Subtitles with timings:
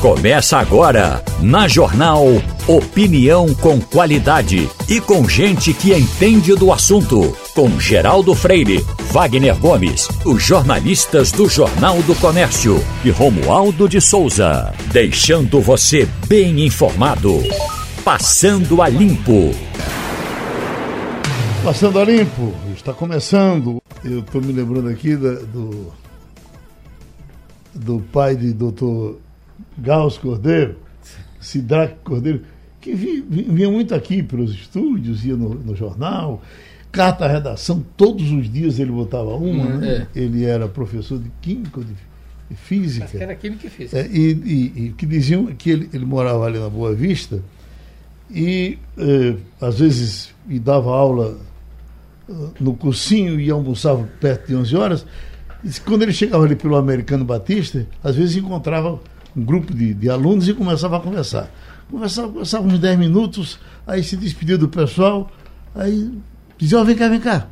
[0.00, 2.24] Começa agora, na Jornal
[2.68, 7.36] Opinião com qualidade e com gente que entende do assunto.
[7.52, 14.72] Com Geraldo Freire, Wagner Gomes, os jornalistas do Jornal do Comércio e Romualdo de Souza.
[14.92, 17.42] Deixando você bem informado.
[18.04, 19.50] Passando a Limpo.
[21.64, 23.82] Passando a Limpo, está começando.
[24.04, 25.92] Eu estou me lembrando aqui da, do,
[27.74, 29.18] do pai de doutor
[29.78, 30.76] Gauss Cordeiro,
[31.40, 32.42] Sidraque Cordeiro,
[32.80, 36.42] que vinha muito aqui pelos estúdios, ia no, no jornal,
[36.90, 40.06] carta à redação, todos os dias ele botava uma, hum, né?
[40.14, 40.18] é.
[40.18, 41.94] ele era professor de química, de,
[42.50, 43.04] de física.
[43.04, 43.98] Acho que era química e física.
[43.98, 47.42] É, e, e, e, que diziam que ele, ele morava ali na Boa Vista
[48.30, 51.38] e eh, às vezes e dava aula
[52.28, 55.06] uh, no cursinho e almoçava perto de 11 horas.
[55.62, 58.98] E quando ele chegava ali pelo Americano Batista, às vezes encontrava
[59.38, 61.50] um grupo de, de alunos e começava a conversar.
[61.90, 65.30] Conversava, conversava uns 10 minutos, aí se despediu do pessoal,
[65.74, 66.10] aí
[66.58, 67.46] dizia, oh, vem cá, vem cá.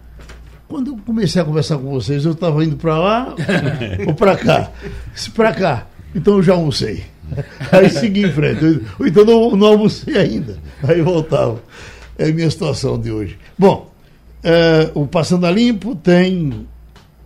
[0.68, 3.34] Quando eu comecei a conversar com vocês, eu estava indo para lá
[4.06, 4.70] ou para cá.
[5.34, 5.86] Para cá.
[6.14, 7.04] Então eu já almocei.
[7.70, 8.82] Aí segui em frente.
[8.98, 10.58] Ou então não, não almocei ainda.
[10.82, 11.60] Aí voltava.
[12.18, 13.38] É a minha situação de hoje.
[13.56, 13.92] Bom,
[14.42, 16.66] é, o Passando a Limpo tem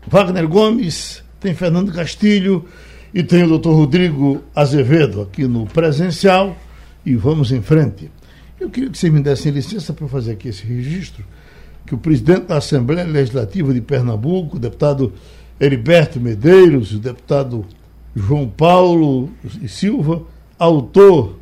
[0.07, 2.67] Wagner Gomes, tem Fernando Castilho,
[3.13, 6.57] e tem o doutor Rodrigo Azevedo aqui no presencial
[7.05, 8.11] e vamos em frente.
[8.59, 11.25] Eu queria que vocês me dessem licença para fazer aqui esse registro,
[11.87, 15.13] que o presidente da Assembleia Legislativa de Pernambuco, o deputado
[15.59, 17.65] Heriberto Medeiros, o deputado
[18.15, 20.23] João Paulo e Silva,
[20.59, 21.39] autor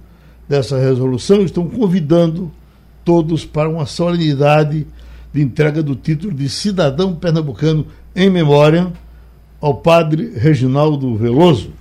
[0.49, 2.51] dessa resolução, estão convidando
[3.05, 4.87] todos para uma solenidade
[5.33, 8.93] de entrega do título de cidadão pernambucano em memória
[9.61, 11.73] ao padre Reginaldo Veloso.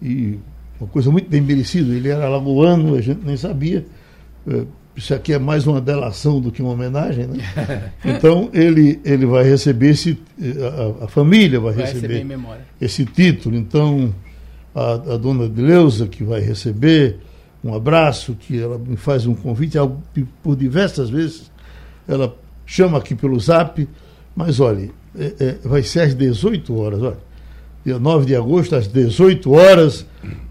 [0.00, 0.38] E
[0.80, 3.84] uma coisa muito bem merecida, ele era lagoano, a gente nem sabia.
[4.46, 7.92] É, isso aqui é mais uma delação do que uma homenagem, né?
[8.04, 10.18] Então ele, ele vai receber esse.
[11.00, 12.38] A, a família vai, vai receber, receber
[12.80, 13.56] esse título.
[13.56, 14.14] Então,
[14.74, 17.18] a, a dona Deleuza, que vai receber,
[17.62, 19.76] um abraço, que ela me faz um convite,
[20.42, 21.50] por diversas vezes,
[22.06, 22.34] ela
[22.64, 23.86] chama aqui pelo zap,
[24.34, 27.26] mas olhe, é, é, vai ser às 18 horas, olha.
[27.84, 30.04] Dia 9 de agosto, às 18 horas,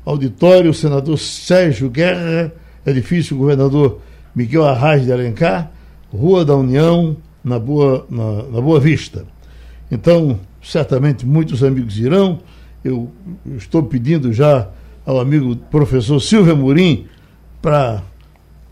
[0.05, 2.53] auditório, senador Sérgio Guerra,
[2.85, 3.99] edifício governador
[4.33, 5.69] Miguel Arraes de Alencar,
[6.13, 9.25] Rua da União, na Boa, na, na Boa Vista.
[9.91, 12.39] Então, certamente muitos amigos irão.
[12.83, 13.11] Eu
[13.57, 14.69] estou pedindo já
[15.05, 17.05] ao amigo professor Silvio Murim
[17.61, 18.01] para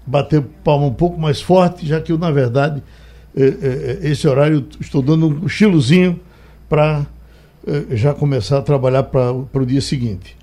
[0.05, 2.81] bater palma um pouco mais forte, já que eu, na verdade,
[3.35, 6.19] esse horário estou dando um cochilozinho
[6.69, 7.05] para
[7.91, 10.37] já começar a trabalhar para o dia seguinte.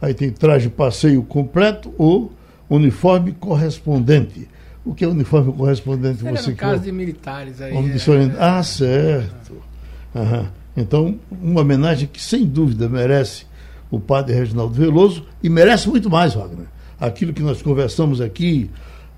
[0.00, 2.32] Aí tem traje passeio completo ou
[2.68, 4.48] uniforme correspondente.
[4.84, 6.26] O que é uniforme correspondente?
[6.26, 7.72] Era você no caso de militares aí.
[7.72, 8.36] É...
[8.38, 9.54] Ah, certo.
[10.76, 13.46] Então, uma homenagem que sem dúvida merece
[13.90, 16.66] o padre Reginaldo Veloso e merece muito mais, Wagner.
[16.98, 18.70] Aquilo que nós conversamos aqui,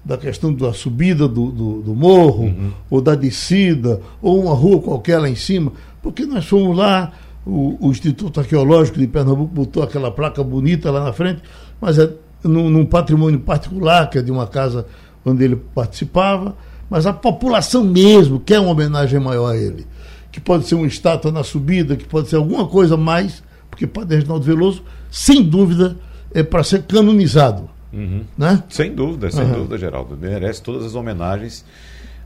[0.05, 2.73] da questão da subida do, do, do morro, uhum.
[2.91, 5.73] ou da descida, ou uma rua qualquer lá em cima,
[6.03, 7.13] porque nós fomos lá,
[7.47, 11.43] o, o, Instituto Arqueológico de Pernambuco botou aquela placa bonita lá na frente,
[11.81, 12.11] mas é
[12.43, 14.87] num, num patrimônio particular, que é de uma casa
[15.25, 16.55] onde ele participava,
[16.91, 19.87] mas a população mesmo quer uma homenagem maior a ele.
[20.31, 24.17] Que pode ser uma estátua na subida, que pode ser alguma coisa mais, porque Padre
[24.17, 25.97] Reginaldo Veloso, sem dúvida,
[26.33, 27.71] é para ser canonizado.
[27.95, 28.25] Uhum.
[28.37, 28.63] Né?
[28.69, 29.53] Sem dúvida, sem uhum.
[29.53, 30.17] dúvida, Geraldo.
[30.17, 31.65] Merece todas as homenagens.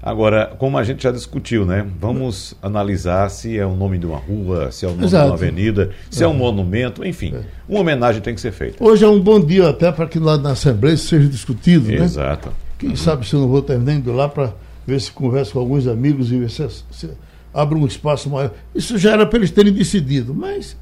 [0.01, 1.85] Agora, como a gente já discutiu, né?
[2.01, 5.25] Vamos analisar se é o nome de uma rua, se é o nome Exato.
[5.25, 7.35] de uma avenida, se é, é um monumento, enfim.
[7.35, 7.41] É.
[7.69, 8.83] Uma homenagem tem que ser feita.
[8.83, 11.99] Hoje é um bom dia até para que lá na Assembleia isso seja discutido, Exato.
[11.99, 12.05] né?
[12.05, 12.53] Exato.
[12.79, 12.97] Quem uhum.
[12.97, 14.53] sabe se eu não vou terminar indo lá para
[14.87, 17.11] ver se converso com alguns amigos e ver se, se
[17.53, 18.53] abre um espaço maior.
[18.73, 20.77] Isso já era para eles terem decidido, mas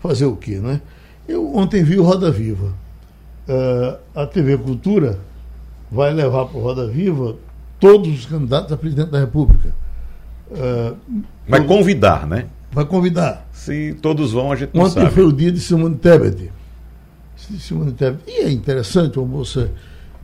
[0.00, 0.80] fazer o quê, né?
[1.28, 2.72] Eu ontem vi o Roda Viva
[3.48, 5.18] uh, a TV Cultura
[5.90, 7.36] vai levar para o Roda Viva
[7.78, 9.74] todos os candidatos a presidente da República.
[10.50, 12.46] Uh, vai convidar, né?
[12.70, 13.46] Vai convidar.
[13.52, 15.14] Se todos vão, a gente não Ontem sabe.
[15.14, 16.50] foi o dia de Simone Tebet.
[17.36, 18.22] Simone Tebet.
[18.26, 19.70] E é interessante, uma moça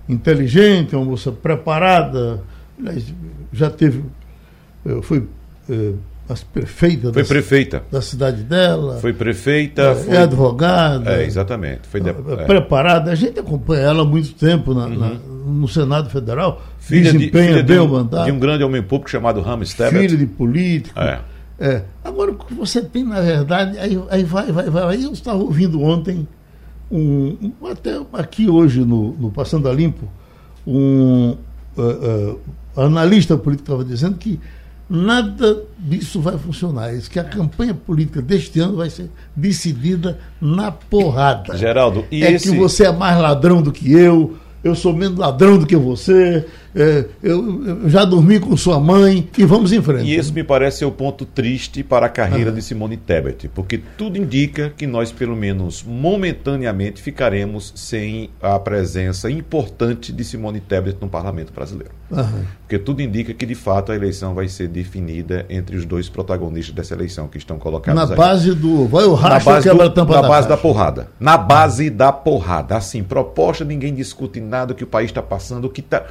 [0.08, 2.42] inteligente, uma moça preparada.
[3.52, 4.04] Já teve.
[4.86, 5.26] Eh, foi
[6.28, 7.82] eh, mas prefeita foi da, prefeita.
[7.90, 8.98] da cidade dela.
[8.98, 10.14] Foi prefeita é, foi...
[10.14, 11.10] é advogada.
[11.16, 11.88] É exatamente.
[11.88, 12.10] Foi de...
[12.10, 12.44] é, é.
[12.44, 13.10] preparada.
[13.10, 14.98] A gente acompanha ela há muito tempo na, uhum.
[14.98, 16.62] na, no Senado Federal.
[16.78, 18.24] Filha desempenha de, filha bem de um, o mandato.
[18.26, 20.98] de um grande homem público chamado Ramos Tebet filha de político.
[21.00, 21.20] É.
[21.58, 21.82] é.
[22.04, 24.94] agora o que você tem na verdade aí, aí vai vai vai.
[24.94, 26.26] Aí eu estava ouvindo ontem
[26.90, 30.08] um, até aqui hoje no, no Passando a Limpo,
[30.66, 31.36] um
[31.76, 32.40] uh, uh,
[32.76, 34.40] analista político estava dizendo que
[34.88, 36.94] nada disso vai funcionar.
[36.94, 41.56] Isso que a campanha política deste ano vai ser decidida na porrada.
[41.56, 42.50] Geraldo, e é esse...
[42.50, 46.46] que você é mais ladrão do que eu, eu sou menos ladrão do que você,
[46.74, 50.04] é, eu, eu, já dormi com sua mãe e vamos em frente.
[50.04, 52.54] E esse me parece ser o ponto triste para a carreira ah.
[52.54, 59.30] de Simone Tebet, porque tudo indica que nós, pelo menos momentaneamente, ficaremos sem a presença
[59.30, 61.92] importante de Simone Tebet no parlamento brasileiro.
[62.60, 66.74] Porque tudo indica que, de fato, a eleição vai ser definida entre os dois protagonistas
[66.74, 68.16] dessa eleição que estão colocados Na aí.
[68.16, 68.86] base do.
[68.86, 71.08] Vai o racha na base, do, tampa na da base da porrada.
[71.20, 72.76] Na base da porrada.
[72.76, 76.06] Assim, proposta, ninguém discute nada, o que o país está passando, o que está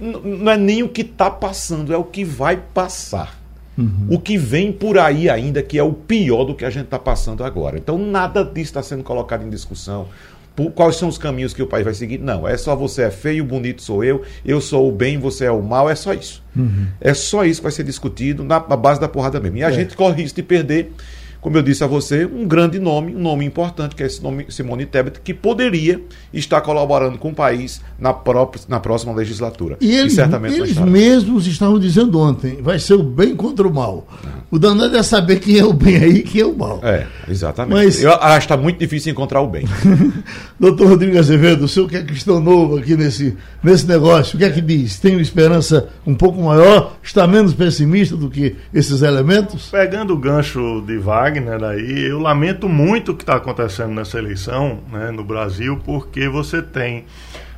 [0.00, 3.38] não é nem o que está passando, é o que vai passar.
[3.76, 4.08] Uhum.
[4.10, 6.98] O que vem por aí ainda, que é o pior do que a gente está
[6.98, 7.78] passando agora.
[7.78, 10.08] Então, nada disso está sendo colocado em discussão.
[10.56, 12.18] Por, quais são os caminhos que o país vai seguir?
[12.18, 15.50] Não, é só você é feio, bonito sou eu, eu sou o bem, você é
[15.52, 16.42] o mal, é só isso.
[16.56, 16.88] Uhum.
[17.00, 19.58] É só isso que vai ser discutido na, na base da porrada mesmo.
[19.58, 19.72] E a é.
[19.72, 20.92] gente corre risco de perder
[21.40, 24.46] como eu disse a você, um grande nome, um nome importante, que é esse nome
[24.48, 26.00] Simone Tebet, que poderia
[26.32, 29.76] estar colaborando com o país na, própria, na próxima legislatura.
[29.80, 33.72] E eles, e certamente eles mesmos estavam dizendo ontem, vai ser o bem contra o
[33.72, 34.06] mal.
[34.50, 36.80] O danado é saber quem é o bem aí e quem é o mal.
[36.82, 37.74] É, exatamente.
[37.74, 39.64] Mas, eu acho que está muito difícil encontrar o bem.
[40.58, 44.44] Doutor Rodrigo Azevedo, o senhor que é cristão novo aqui nesse, nesse negócio, o que
[44.44, 44.98] é que diz?
[44.98, 46.96] Tem uma esperança um pouco maior?
[47.02, 49.68] Está menos pessimista do que esses elementos?
[49.70, 51.27] Pegando o gancho de Wagner
[51.68, 56.62] aí, eu lamento muito o que está acontecendo nessa eleição né, no Brasil, porque você
[56.62, 57.04] tem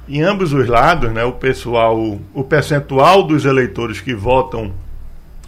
[0.09, 4.73] em ambos os lados, né, o pessoal, o percentual dos eleitores que votam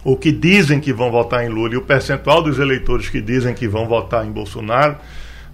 [0.03, 3.53] ou que dizem que vão votar em Lula e o percentual dos eleitores que dizem
[3.53, 4.97] que vão votar em Bolsonaro,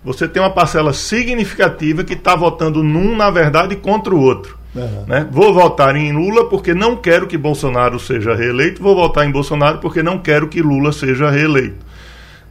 [0.03, 4.57] você tem uma parcela significativa que está votando num, na verdade, contra o outro.
[4.73, 5.05] Uhum.
[5.07, 5.27] Né?
[5.31, 9.79] Vou votar em Lula porque não quero que Bolsonaro seja reeleito, vou votar em Bolsonaro
[9.79, 11.88] porque não quero que Lula seja reeleito.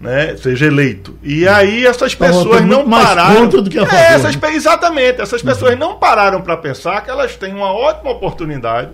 [0.00, 1.19] Né, seja eleito.
[1.23, 3.49] E aí essas pessoas não pararam.
[3.49, 5.79] do que a é, essas, exatamente, essas pessoas uhum.
[5.79, 8.93] não pararam para pensar que elas têm uma ótima oportunidade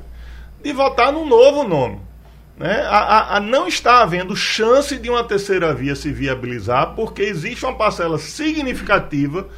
[0.62, 2.00] de votar num novo nome.
[2.56, 2.86] Né?
[2.88, 7.66] A, a, a, não está havendo chance de uma terceira via se viabilizar, porque existe
[7.66, 9.48] uma parcela significativa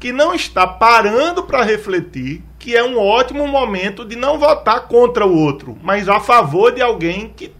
[0.00, 5.24] que não está parando para refletir que é um ótimo momento de não votar contra
[5.24, 7.52] o outro, mas a favor de alguém que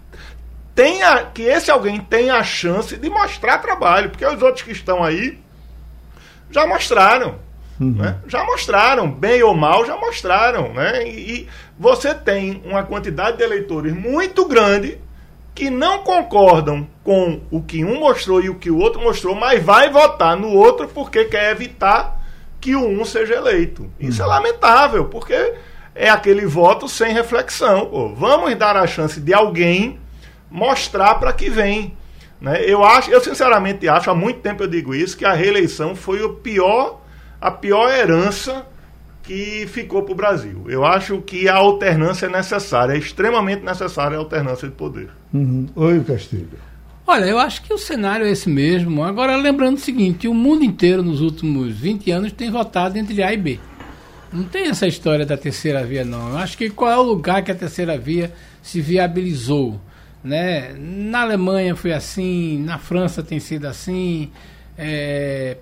[0.77, 5.03] tenha, que esse alguém tenha a chance de mostrar trabalho, porque os outros que estão
[5.03, 5.41] aí
[6.51, 7.37] já mostraram.
[7.81, 7.95] Uhum.
[7.95, 8.19] Né?
[8.29, 10.75] Já mostraram, bem ou mal, já mostraram.
[10.75, 11.09] Né?
[11.09, 14.99] E, e você tem uma quantidade de eleitores muito grande
[15.55, 19.63] que não concordam com o que um mostrou e o que o outro mostrou, mas
[19.63, 22.21] vai votar no outro porque quer evitar
[22.61, 23.91] que o um seja eleito.
[23.99, 24.31] Isso é uhum.
[24.31, 25.55] lamentável, porque
[25.95, 27.87] é aquele voto sem reflexão.
[27.87, 28.15] Pô.
[28.15, 29.99] Vamos dar a chance de alguém
[30.51, 31.97] mostrar para que vem.
[32.41, 32.65] Né?
[32.65, 36.23] Eu acho, eu sinceramente acho, há muito tempo eu digo isso, que a reeleição foi
[36.23, 37.01] o pior
[37.41, 38.67] a pior herança
[39.23, 40.65] que ficou para o Brasil.
[40.69, 45.11] Eu acho que a alternância é necessária, é extremamente necessária a alternância de poder.
[45.35, 45.67] Uhum.
[45.75, 46.49] Oi, Castilho.
[47.07, 49.05] Olha, eu acho que o cenário é esse mesmo.
[49.05, 53.33] Agora, lembrando o seguinte: o mundo inteiro nos últimos 20 anos tem votado entre A
[53.33, 53.61] e B.
[54.33, 56.31] Não tem essa história da terceira via, não.
[56.31, 59.81] Eu acho que qual é o lugar que a terceira via se viabilizou?
[60.27, 60.75] Né?
[60.77, 64.29] Na Alemanha foi assim, na França tem sido assim.
[64.77, 65.57] É,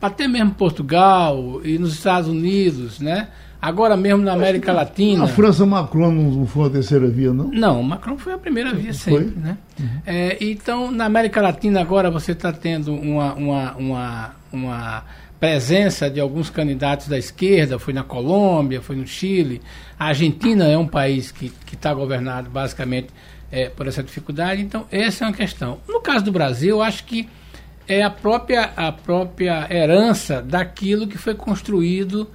[0.00, 3.26] até mesmo Portugal e nos Estados Unidos, né?
[3.60, 5.24] Agora mesmo na América Latina.
[5.24, 7.50] A França Macron não foi a terceira via, não?
[7.50, 9.42] Não, Macron foi a primeira via sempre, foi?
[9.42, 9.58] né?
[9.80, 9.88] Uhum.
[10.06, 15.04] É, então, na América Latina agora você está tendo uma, uma, uma, uma
[15.40, 19.60] presença de alguns candidatos da esquerda, foi na Colômbia, foi no Chile.
[19.98, 23.08] A Argentina é um país que está governado basicamente
[23.50, 24.62] é, por essa dificuldade.
[24.62, 25.80] Então, essa é uma questão.
[25.88, 27.28] No caso do Brasil, acho que
[27.86, 32.30] é a própria, a própria herança daquilo que foi construído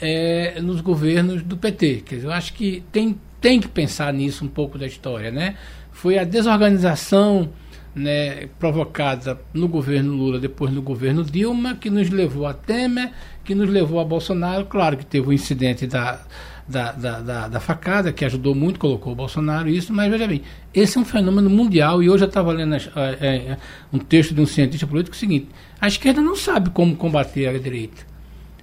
[0.00, 2.02] é, nos governos do PT.
[2.04, 5.30] Quer dizer, eu acho que tem, tem que pensar nisso um pouco da história.
[5.30, 5.56] Né?
[5.90, 7.50] Foi a desorganização
[7.94, 13.10] né, provocada no governo Lula, depois no governo Dilma, que nos levou a Temer,
[13.42, 14.66] que nos levou a Bolsonaro.
[14.66, 16.20] Claro que teve o incidente da
[16.68, 20.42] da, da, da, da, facada, que ajudou muito, colocou o Bolsonaro isso, mas veja bem,
[20.74, 23.56] esse é um fenômeno mundial e hoje eu estava lendo é,
[23.92, 25.48] um texto de um cientista político o seguinte,
[25.80, 28.06] a esquerda não sabe como combater a direita.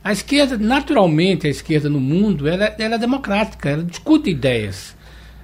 [0.04, 4.96] A esquerda, naturalmente, a esquerda no mundo, ela, ela é democrática, ela discute ideias.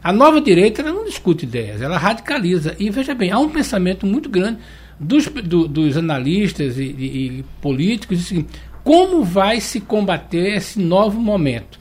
[0.03, 2.75] A nova direita, ela não discute ideias, ela radicaliza.
[2.77, 4.59] E veja bem, há um pensamento muito grande
[4.99, 8.45] dos, do, dos analistas e, e, e políticos, assim,
[8.83, 11.80] como vai se combater esse novo momento?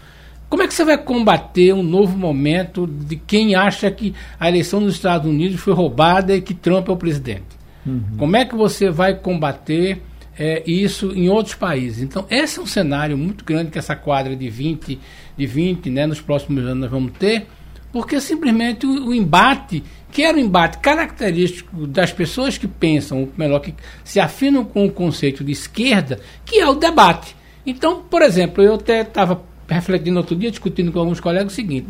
[0.51, 4.81] Como é que você vai combater um novo momento de quem acha que a eleição
[4.81, 7.61] dos Estados Unidos foi roubada e que Trump é o presidente?
[7.87, 8.03] Uhum.
[8.19, 10.03] Como é que você vai combater
[10.37, 12.03] é, isso em outros países?
[12.03, 14.99] Então, esse é um cenário muito grande que essa quadra de 20,
[15.37, 17.47] de 20 né, nos próximos anos nós vamos ter,
[17.93, 23.61] porque simplesmente o, o embate, que era um embate característico das pessoas que pensam, melhor,
[23.61, 27.37] que se afinam com o conceito de esquerda, que é o debate.
[27.65, 31.87] Então, por exemplo, eu até estava refletindo outro dia, discutindo com alguns colegas o seguinte: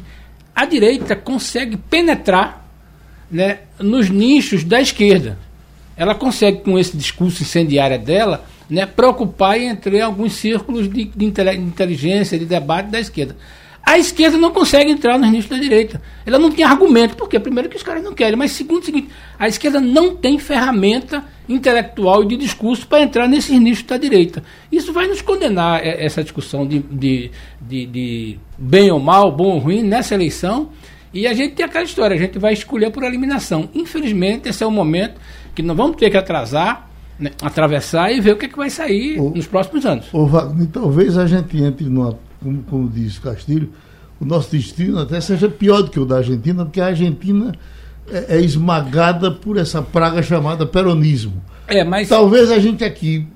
[0.54, 2.66] a direita consegue penetrar
[3.30, 5.38] né, nos nichos da esquerda.
[5.96, 11.04] Ela consegue, com esse discurso incendiário dela, né, preocupar e entrar em alguns círculos de,
[11.04, 13.36] de inteligência, de debate da esquerda.
[13.90, 16.00] A esquerda não consegue entrar nos nichos da direita.
[16.24, 17.16] Ela não tem argumento.
[17.16, 17.40] Por quê?
[17.40, 18.36] Primeiro que os caras não querem.
[18.36, 23.26] Mas segundo o seguinte, a esquerda não tem ferramenta intelectual e de discurso para entrar
[23.26, 24.44] nesses nichos da direita.
[24.70, 29.54] Isso vai nos condenar, é, essa discussão de, de, de, de bem ou mal, bom
[29.54, 30.68] ou ruim, nessa eleição.
[31.12, 33.68] E a gente tem aquela história, a gente vai escolher por eliminação.
[33.74, 35.20] Infelizmente, esse é o momento
[35.52, 38.70] que nós vamos ter que atrasar, né, atravessar e ver o que, é que vai
[38.70, 40.06] sair o, nos próximos anos.
[40.14, 40.28] O
[40.72, 43.70] talvez a gente entre numa como, como diz Castilho,
[44.20, 47.52] o nosso destino até seja pior do que o da Argentina, porque a Argentina
[48.10, 51.42] é, é esmagada por essa praga chamada peronismo.
[51.66, 52.08] É, mas...
[52.08, 53.26] Talvez a gente aqui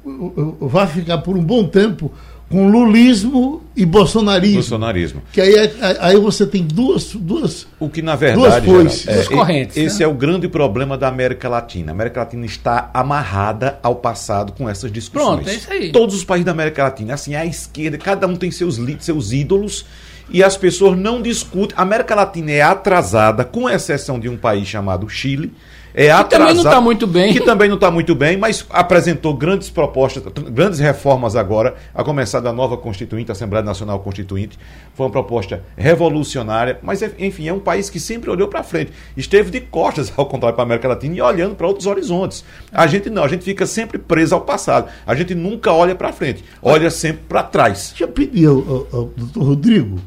[0.60, 2.12] vá ficar por um bom tempo
[2.48, 4.56] com lulismo e bolsonarismo.
[4.56, 5.22] Bolsonarismo.
[5.32, 9.28] Que aí, é, aí você tem duas, duas O que na verdade duas, é, duas
[9.28, 9.76] correntes.
[9.76, 10.04] Esse né?
[10.04, 11.90] é o grande problema da América Latina.
[11.90, 15.36] A América Latina está amarrada ao passado com essas discussões.
[15.36, 15.92] Pronto, é isso aí.
[15.92, 19.84] Todos os países da América Latina, assim, a esquerda, cada um tem seus, seus ídolos
[20.30, 21.76] e as pessoas não discutem.
[21.76, 25.52] A América Latina é atrasada, com exceção de um país chamado Chile
[25.96, 27.32] é atrasado, que também não está muito bem.
[27.32, 32.40] Que também não está muito bem, mas apresentou grandes propostas, grandes reformas agora, a começar
[32.40, 34.58] da nova Constituinte, Assembleia Nacional Constituinte.
[34.92, 38.92] Foi uma proposta revolucionária, mas enfim, é um país que sempre olhou para frente.
[39.16, 42.44] Esteve de costas, ao contrário, para a América Latina e olhando para outros horizontes.
[42.72, 44.90] A gente não, a gente fica sempre preso ao passado.
[45.06, 47.90] A gente nunca olha para frente, olha sempre para trás.
[47.90, 50.00] Deixa eu pedir ao, ao, ao doutor Rodrigo,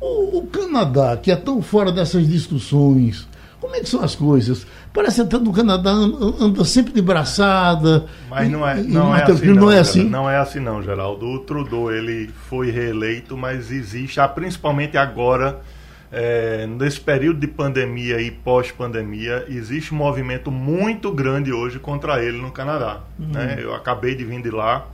[0.00, 3.28] o, o Canadá, que é tão fora dessas discussões,
[3.60, 4.66] como é que são as coisas?
[4.92, 8.06] Parece que no Canadá anda sempre de braçada.
[8.30, 10.04] Mas não é, não, é assim, não, não é assim.
[10.04, 11.26] Não é assim não, Geraldo.
[11.26, 15.60] O Trudeau ele foi reeleito, mas existe, principalmente agora,
[16.12, 22.40] é, nesse período de pandemia e pós-pandemia, existe um movimento muito grande hoje contra ele
[22.40, 23.00] no Canadá.
[23.18, 23.28] Uhum.
[23.28, 23.58] Né?
[23.60, 24.86] Eu acabei de vir de lá.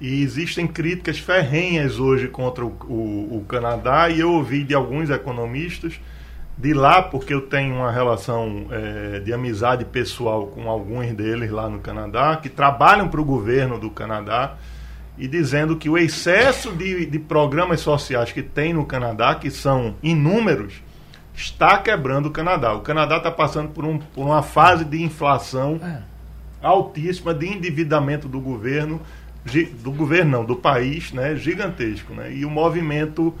[0.00, 5.10] E existem críticas ferrenhas hoje contra o, o, o Canadá, e eu ouvi de alguns
[5.10, 6.00] economistas
[6.56, 11.68] de lá, porque eu tenho uma relação é, de amizade pessoal com alguns deles lá
[11.68, 14.56] no Canadá, que trabalham para o governo do Canadá,
[15.18, 19.94] e dizendo que o excesso de, de programas sociais que tem no Canadá, que são
[20.02, 20.82] inúmeros,
[21.34, 22.74] está quebrando o Canadá.
[22.74, 26.02] O Canadá está passando por, um, por uma fase de inflação é.
[26.62, 29.00] altíssima, de endividamento do governo,
[29.80, 32.14] do governo não, do país, né, gigantesco.
[32.14, 32.34] Né?
[32.34, 33.34] E o movimento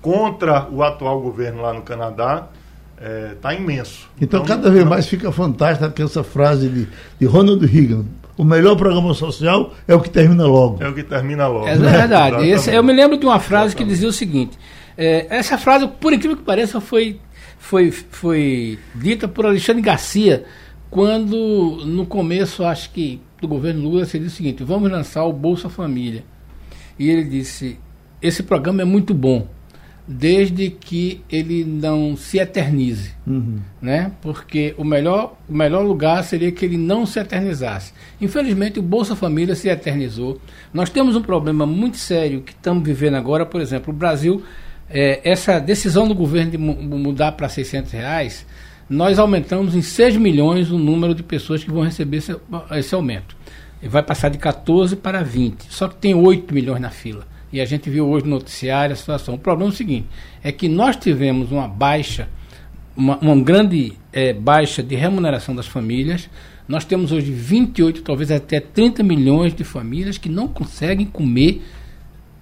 [0.00, 2.48] contra o atual governo lá no Canadá
[2.96, 4.08] está é, tá imenso.
[4.20, 4.90] Então, então cada vez não...
[4.90, 6.88] mais fica fantástica essa frase de,
[7.18, 8.04] de Ronald Reagan.
[8.36, 10.82] O melhor programa social é o que termina logo.
[10.82, 11.66] É o que termina logo.
[11.66, 12.44] É verdade.
[12.48, 13.88] Esse, eu me lembro de uma frase Exatamente.
[13.88, 14.58] que dizia o seguinte:
[14.96, 17.18] é, essa frase, por incrível que pareça, foi,
[17.58, 20.44] foi, foi dita por Alexandre Garcia
[20.90, 25.32] quando, no começo, acho que do governo Lula, se disse o seguinte: vamos lançar o
[25.32, 26.22] Bolsa Família.
[26.98, 27.78] E ele disse:
[28.20, 29.46] esse programa é muito bom
[30.06, 33.58] desde que ele não se eternize, uhum.
[33.82, 34.12] né?
[34.22, 37.92] Porque o melhor, o melhor lugar seria que ele não se eternizasse.
[38.20, 40.40] Infelizmente, o Bolsa Família se eternizou.
[40.72, 44.42] Nós temos um problema muito sério que estamos vivendo agora, por exemplo, o Brasil,
[44.88, 48.46] é, essa decisão do governo de mudar para 600 reais,
[48.88, 52.36] nós aumentamos em 6 milhões o número de pessoas que vão receber esse,
[52.72, 53.36] esse aumento.
[53.82, 57.64] Vai passar de 14 para 20, só que tem 8 milhões na fila e a
[57.64, 59.34] gente viu hoje no noticiário a situação.
[59.34, 60.06] O problema é o seguinte:
[60.44, 62.28] é que nós tivemos uma baixa,
[62.94, 66.28] uma, uma grande é, baixa de remuneração das famílias.
[66.68, 71.62] Nós temos hoje 28, talvez até 30 milhões de famílias que não conseguem comer,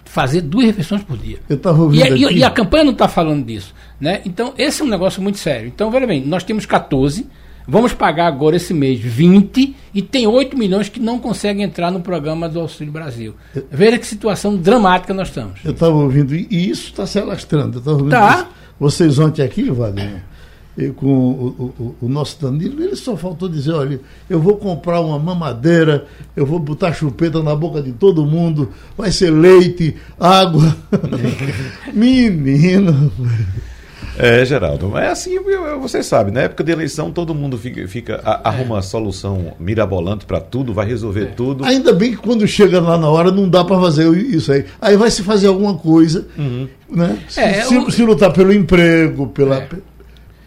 [0.04, 1.38] fazer duas refeições por dia.
[1.48, 3.72] Eu e, e, e, a campanha não está falando disso.
[4.00, 4.20] Né?
[4.24, 5.68] Então, esse é um negócio muito sério.
[5.68, 7.24] Então, veja bem, nós temos 14
[7.66, 12.00] Vamos pagar agora esse mês 20 e tem 8 milhões que não conseguem entrar no
[12.00, 13.34] programa do Auxílio Brasil.
[13.70, 15.60] Veja que situação dramática nós estamos.
[15.64, 17.82] Eu estava ouvindo, e isso está se alastrando.
[17.84, 18.36] Eu ouvindo tá.
[18.36, 18.46] Isso.
[18.78, 20.22] Vocês ontem aqui, Wagner,
[20.96, 25.18] com o, o, o, nosso Danilo, ele só faltou dizer, olha, eu vou comprar uma
[25.18, 26.06] mamadeira,
[26.36, 30.76] eu vou botar chupeta na boca de todo mundo, vai ser leite, água.
[31.94, 33.12] Menino.
[34.18, 35.38] É, Geraldo, é assim,
[35.80, 40.40] você sabe, na época de eleição todo mundo fica, fica a, arruma solução mirabolante para
[40.40, 41.26] tudo, vai resolver é.
[41.26, 41.64] tudo.
[41.64, 44.64] Ainda bem que quando chega lá na hora não dá para fazer isso aí.
[44.80, 46.68] Aí vai se fazer alguma coisa, uhum.
[46.88, 47.18] né?
[47.28, 47.90] Se, é, se, eu...
[47.90, 49.68] se, lutar pelo emprego, pela é.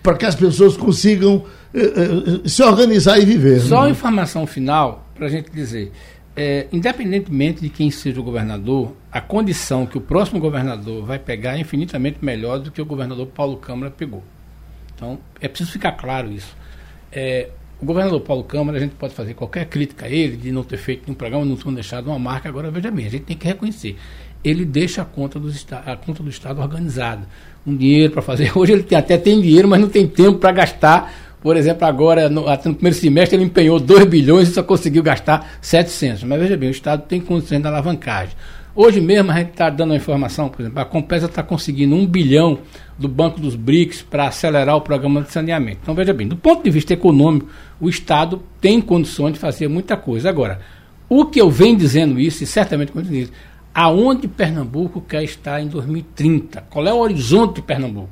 [0.01, 1.43] para que as pessoas consigam
[1.73, 3.59] eh, eh, se organizar e viver.
[3.59, 3.91] Só né?
[3.91, 5.91] informação final para a gente dizer
[6.37, 11.57] é, independentemente de quem seja o governador, a condição que o próximo governador vai pegar
[11.57, 14.23] é infinitamente melhor do que o governador Paulo Câmara pegou.
[14.93, 16.55] Então, é preciso ficar claro isso.
[17.11, 17.49] É,
[17.81, 20.77] o governador Paulo Câmara, a gente pode fazer qualquer crítica a ele de não ter
[20.77, 22.47] feito nenhum programa, não ter deixado uma marca.
[22.47, 23.97] Agora, veja bem, a gente tem que reconhecer.
[24.43, 27.27] Ele deixa a conta, do, a conta do Estado organizada.
[27.65, 28.51] Um dinheiro para fazer.
[28.57, 32.29] Hoje ele tem, até tem dinheiro, mas não tem tempo para gastar por exemplo, agora,
[32.29, 36.23] no, no, primeiro semestre, ele empenhou 2 bilhões e só conseguiu gastar 700.
[36.23, 38.35] Mas veja bem, o Estado tem condições de alavancagem.
[38.75, 42.05] Hoje mesmo a gente está dando uma informação, por exemplo, a Compesa está conseguindo um
[42.05, 42.59] bilhão
[42.95, 45.79] do Banco dos BRICS para acelerar o programa de saneamento.
[45.81, 47.47] Então, veja bem, do ponto de vista econômico,
[47.79, 50.29] o Estado tem condições de fazer muita coisa.
[50.29, 50.59] Agora,
[51.09, 53.31] o que eu venho dizendo isso, e certamente quando isso,
[53.73, 56.65] aonde Pernambuco quer estar em 2030?
[56.69, 58.09] Qual é o horizonte de Pernambuco?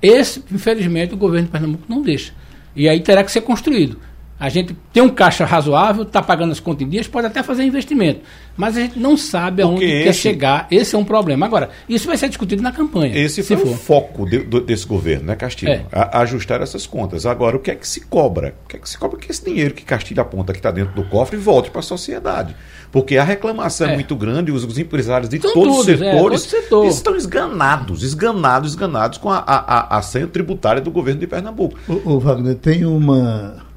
[0.00, 2.32] Esse, infelizmente, o governo de Pernambuco não deixa.
[2.78, 3.98] E aí terá que ser construído.
[4.40, 7.64] A gente tem um caixa razoável, está pagando as contas em dias, pode até fazer
[7.64, 8.20] investimento.
[8.56, 10.66] Mas a gente não sabe aonde esse, quer chegar.
[10.70, 11.44] Esse é um problema.
[11.44, 13.16] Agora, isso vai ser discutido na campanha.
[13.16, 13.68] Esse foi for.
[13.68, 15.72] o foco de, de, desse governo, né, Castilho?
[15.72, 15.84] É.
[15.90, 17.26] A, ajustar essas contas.
[17.26, 18.54] Agora, o que é que se cobra?
[18.64, 20.94] O que é que se cobra que esse dinheiro que Castilho aponta que está dentro
[20.94, 22.54] do cofre volte para a sociedade.
[22.92, 25.96] Porque a reclamação é, é muito grande, os, os empresários de todos, todos, os é,
[25.96, 26.86] setores setor.
[26.86, 31.76] estão esganados, esganados, esganados com a, a, a, a senha tributária do governo de Pernambuco.
[31.88, 33.67] O, o Wagner, tem uma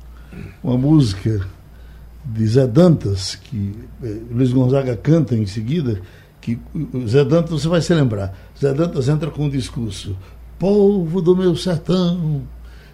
[0.64, 1.42] uma música
[2.24, 3.74] de Zé Dantas, que
[4.04, 6.02] eh, Luiz Gonzaga canta em seguida,
[6.40, 6.60] que
[7.08, 10.16] Zé Dantas, você vai se lembrar, Zé Dantas entra com um discurso,
[10.60, 12.42] povo do meu sertão,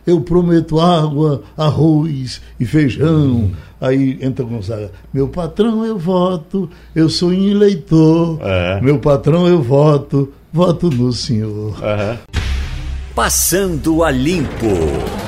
[0.07, 3.51] eu prometo água, arroz e feijão.
[3.79, 8.79] Aí entra Gonzaga, meu patrão eu voto, eu sou eleitor, é.
[8.81, 11.73] meu patrão eu voto, voto no senhor.
[11.73, 12.17] Uhum.
[13.13, 15.26] Passando a limpo.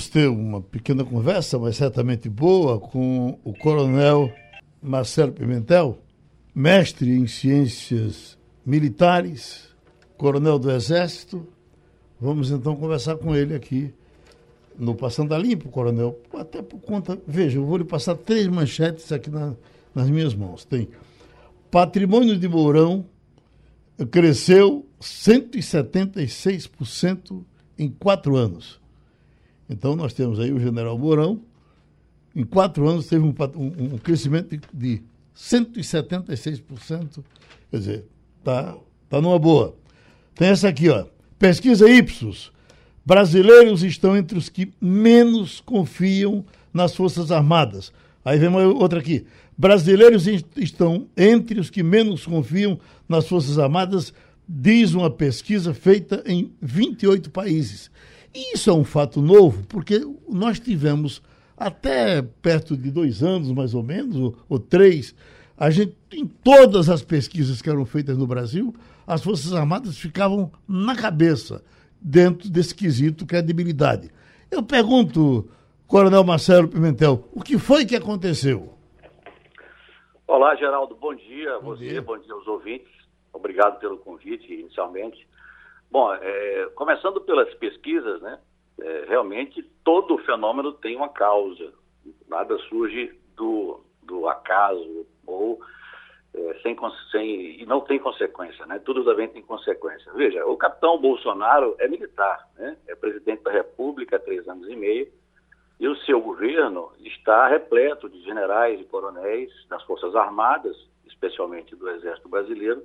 [0.00, 4.32] Vamos ter uma pequena conversa, mas certamente boa, com o coronel
[4.82, 5.98] Marcelo Pimentel,
[6.54, 9.68] mestre em ciências militares,
[10.16, 11.46] coronel do Exército.
[12.18, 13.92] Vamos então conversar com ele aqui
[14.78, 16.18] no Passando a Limpo, coronel.
[16.32, 17.18] Até por conta.
[17.26, 19.52] Veja, eu vou lhe passar três manchetes aqui na,
[19.94, 20.64] nas minhas mãos.
[20.64, 20.88] Tem
[21.70, 23.04] patrimônio de Mourão
[24.10, 27.44] cresceu 176%
[27.78, 28.80] em quatro anos.
[29.70, 31.40] Então, nós temos aí o general Mourão,
[32.34, 35.02] em quatro anos teve um, um, um crescimento de, de
[35.36, 37.24] 176%.
[37.70, 38.04] Quer dizer,
[38.38, 38.76] está
[39.08, 39.76] tá numa boa.
[40.34, 41.06] Tem essa aqui, ó.
[41.38, 42.52] Pesquisa Ipsos.
[43.04, 47.92] Brasileiros estão entre os que menos confiam nas Forças Armadas.
[48.24, 49.24] Aí vem outra aqui.
[49.56, 52.78] Brasileiros estão entre os que menos confiam
[53.08, 54.12] nas Forças Armadas,
[54.48, 57.90] diz uma pesquisa feita em 28 países.
[58.34, 61.22] E isso é um fato novo, porque nós tivemos
[61.56, 65.14] até perto de dois anos, mais ou menos, ou, ou três,
[65.58, 68.74] a gente, em todas as pesquisas que eram feitas no Brasil,
[69.06, 71.62] as Forças Armadas ficavam na cabeça
[72.00, 74.10] dentro desse quesito credibilidade.
[74.50, 75.50] Eu pergunto,
[75.86, 78.72] Coronel Marcelo Pimentel, o que foi que aconteceu?
[80.26, 82.02] Olá, Geraldo, bom dia a você, dia.
[82.02, 82.88] bom dia aos ouvintes.
[83.32, 85.28] Obrigado pelo convite inicialmente.
[85.90, 88.38] Bom, é, começando pelas pesquisas, né,
[88.80, 91.72] é, realmente todo fenômeno tem uma causa.
[92.28, 95.60] Nada surge do, do acaso ou
[96.32, 96.76] é, sem,
[97.10, 98.78] sem, e não tem consequência, né?
[98.78, 100.12] Tudo também tem consequência.
[100.12, 102.76] Veja, o capitão Bolsonaro é militar, né?
[102.86, 105.10] É presidente da República há três anos e meio
[105.80, 110.76] e o seu governo está repleto de generais e coronéis das Forças Armadas,
[111.06, 112.82] especialmente do Exército Brasileiro,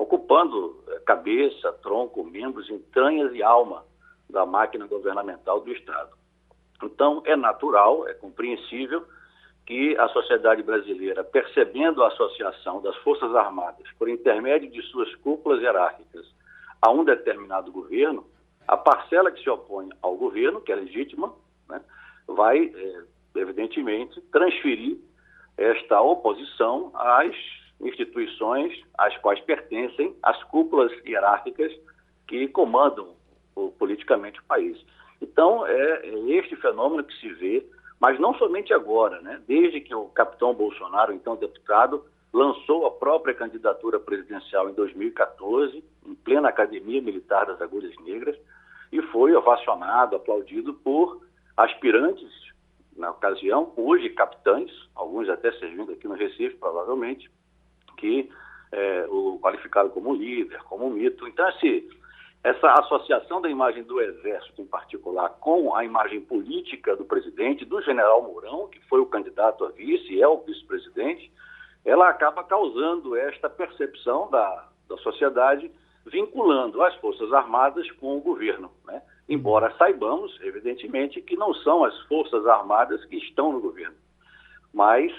[0.00, 3.84] ocupando eh, cabeça, tronco, membros, entranhas e alma
[4.30, 6.16] da máquina governamental do Estado.
[6.82, 9.04] Então, é natural, é compreensível
[9.66, 15.60] que a sociedade brasileira, percebendo a associação das Forças Armadas por intermédio de suas cúpulas
[15.60, 16.26] hierárquicas
[16.80, 18.26] a um determinado governo,
[18.66, 21.30] a parcela que se opõe ao governo, que é legítima,
[21.68, 21.78] né,
[22.26, 23.02] vai, é,
[23.38, 24.96] evidentemente, transferir
[25.58, 27.36] esta oposição às
[27.80, 31.72] instituições às quais pertencem as cúpulas hierárquicas
[32.26, 33.14] que comandam
[33.54, 34.78] o, politicamente o país.
[35.20, 37.66] Então, é, é este fenômeno que se vê,
[37.98, 39.40] mas não somente agora, né?
[39.46, 46.14] desde que o capitão Bolsonaro, então deputado, lançou a própria candidatura presidencial em 2014, em
[46.14, 48.36] plena Academia Militar das Agulhas Negras,
[48.92, 51.20] e foi ovacionado, aplaudido por
[51.56, 52.30] aspirantes,
[52.96, 57.30] na ocasião, hoje capitães, alguns até servindo aqui no Recife, provavelmente,
[58.00, 58.30] que
[58.72, 61.26] é, o qualificaram como líder, como mito.
[61.28, 61.88] Então, assim,
[62.42, 67.82] essa associação da imagem do Exército, em particular, com a imagem política do presidente, do
[67.82, 71.30] general Mourão, que foi o candidato a vice e é o vice-presidente,
[71.84, 75.70] ela acaba causando esta percepção da, da sociedade,
[76.06, 78.70] vinculando as Forças Armadas com o governo.
[78.86, 79.02] Né?
[79.28, 83.96] Embora saibamos, evidentemente, que não são as Forças Armadas que estão no governo,
[84.72, 85.12] mas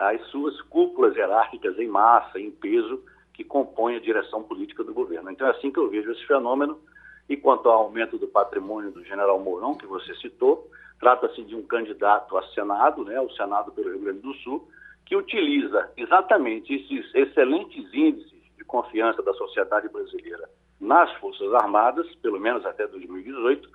[0.00, 5.30] as suas cúpulas hierárquicas em massa, em peso, que compõem a direção política do governo.
[5.30, 6.80] Então é assim que eu vejo esse fenômeno.
[7.28, 11.62] E quanto ao aumento do patrimônio do general Mourão, que você citou, trata-se de um
[11.62, 14.66] candidato a Senado, né, o Senado pelo Rio Grande do Sul,
[15.04, 20.48] que utiliza exatamente esses excelentes índices de confiança da sociedade brasileira
[20.80, 23.68] nas Forças Armadas, pelo menos até 2018,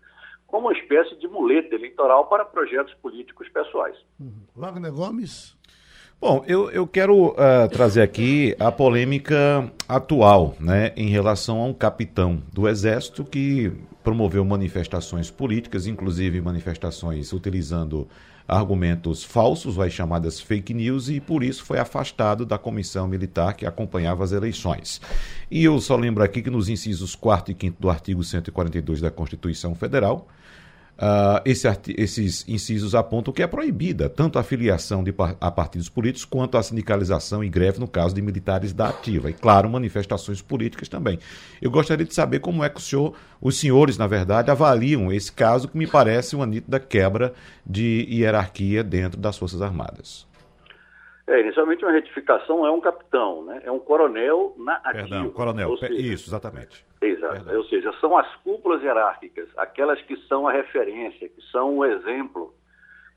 [0.48, 3.96] como uma espécie de muleta eleitoral para projetos políticos pessoais.
[4.20, 4.46] Uhum.
[4.56, 5.56] Wagner Gomes.
[6.20, 11.74] Bom, eu, eu quero uh, trazer aqui a polêmica atual, né, em relação a um
[11.74, 13.72] capitão do Exército que
[14.04, 18.08] promoveu manifestações políticas, inclusive manifestações utilizando
[18.48, 23.66] argumentos falsos, as chamadas fake news, e por isso foi afastado da comissão militar que
[23.66, 25.02] acompanhava as eleições.
[25.50, 29.12] E eu só lembro aqui que nos incisos 4 e 5 do artigo 142 da
[29.12, 30.28] Constituição Federal,
[30.98, 36.24] Uh, esse esses incisos apontam que é proibida tanto a filiação de, a partidos políticos
[36.24, 39.30] quanto a sindicalização e greve no caso de militares da ativa.
[39.30, 41.20] E, claro, manifestações políticas também.
[41.62, 45.68] Eu gostaria de saber como é que senhor, os senhores, na verdade, avaliam esse caso
[45.68, 47.34] que me parece uma nítida quebra
[47.66, 50.26] de hierarquia dentro das Forças Armadas.
[51.28, 53.60] É, inicialmente uma retificação é um capitão, né?
[53.64, 54.94] é um coronel na ativa.
[54.94, 56.86] Perdão, coronel, seja, isso, exatamente.
[57.02, 61.86] Exato, ou seja, são as cúpulas hierárquicas, aquelas que são a referência, que são o
[61.86, 62.54] exemplo,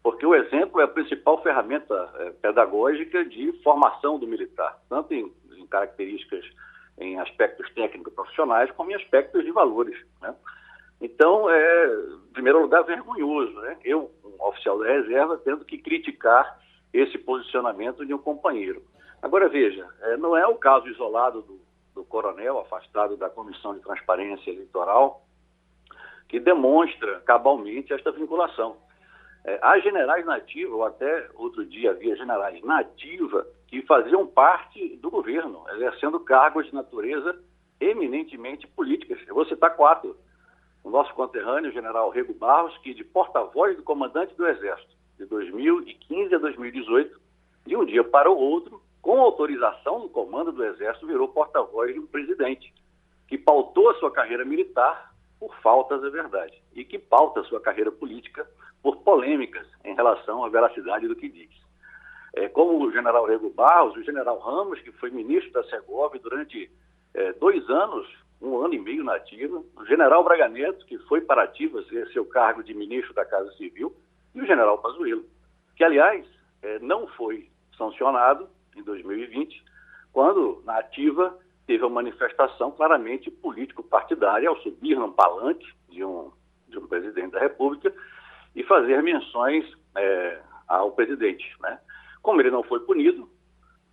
[0.02, 5.30] porque o exemplo é a principal ferramenta é, pedagógica de formação do militar, tanto em,
[5.54, 6.46] em características,
[6.98, 9.98] em aspectos técnicos profissionais, como em aspectos de valores.
[10.22, 10.34] Né?
[10.98, 11.94] Então, é,
[12.30, 13.76] em primeiro lugar, vergonhoso, né?
[13.84, 16.58] eu, um oficial da reserva, tendo que criticar
[16.92, 18.82] esse posicionamento de um companheiro.
[19.20, 21.60] Agora, veja, é, não é o caso isolado do,
[21.94, 25.24] do coronel afastado da Comissão de Transparência Eleitoral
[26.28, 28.76] que demonstra cabalmente esta vinculação.
[29.44, 35.10] É, há generais nativos, ou até outro dia havia generais nativa, que faziam parte do
[35.10, 37.38] governo, exercendo cargos de natureza
[37.80, 39.18] eminentemente políticas.
[39.26, 40.16] Eu vou citar quatro.
[40.84, 45.26] O nosso conterrâneo, o general Rego Barros, que de porta-voz do comandante do Exército, de
[45.26, 47.20] 2015 a 2018,
[47.66, 51.98] de um dia para o outro, com autorização do comando do Exército, virou porta-voz de
[51.98, 52.72] um presidente,
[53.26, 57.60] que pautou a sua carreira militar por faltas da verdade e que pauta a sua
[57.60, 58.48] carreira política
[58.82, 61.50] por polêmicas em relação à veracidade do que diz.
[62.34, 66.70] É, como o general Rego Barros, o general Ramos, que foi ministro da Segov durante
[67.14, 68.06] é, dois anos,
[68.40, 72.08] um ano e meio na ativa, o general Braga Neto, que foi para ativa ser
[72.12, 73.92] seu cargo de ministro da Casa Civil,
[74.34, 75.24] e o general Pazuello,
[75.76, 76.26] que, aliás,
[76.62, 79.64] é, não foi sancionado em 2020,
[80.12, 86.32] quando, na ativa, teve uma manifestação claramente político-partidária ao subir num palanque de um,
[86.68, 87.92] de um presidente da República
[88.54, 89.64] e fazer menções
[89.96, 91.44] é, ao presidente.
[91.60, 91.78] Né?
[92.22, 93.28] Como ele não foi punido,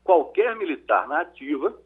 [0.04, 1.78] qualquer militar na ativa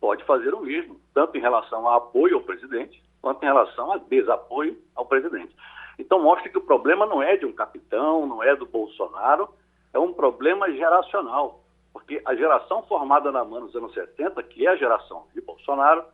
[0.00, 3.96] pode fazer o mesmo, tanto em relação a apoio ao presidente, quanto em relação a
[3.96, 5.54] desapoio ao presidente.
[5.98, 9.48] Então mostra que o problema não é de um capitão, não é do Bolsonaro,
[9.92, 11.62] é um problema geracional.
[11.92, 16.04] Porque a geração formada na MAN nos anos 70, que é a geração de Bolsonaro,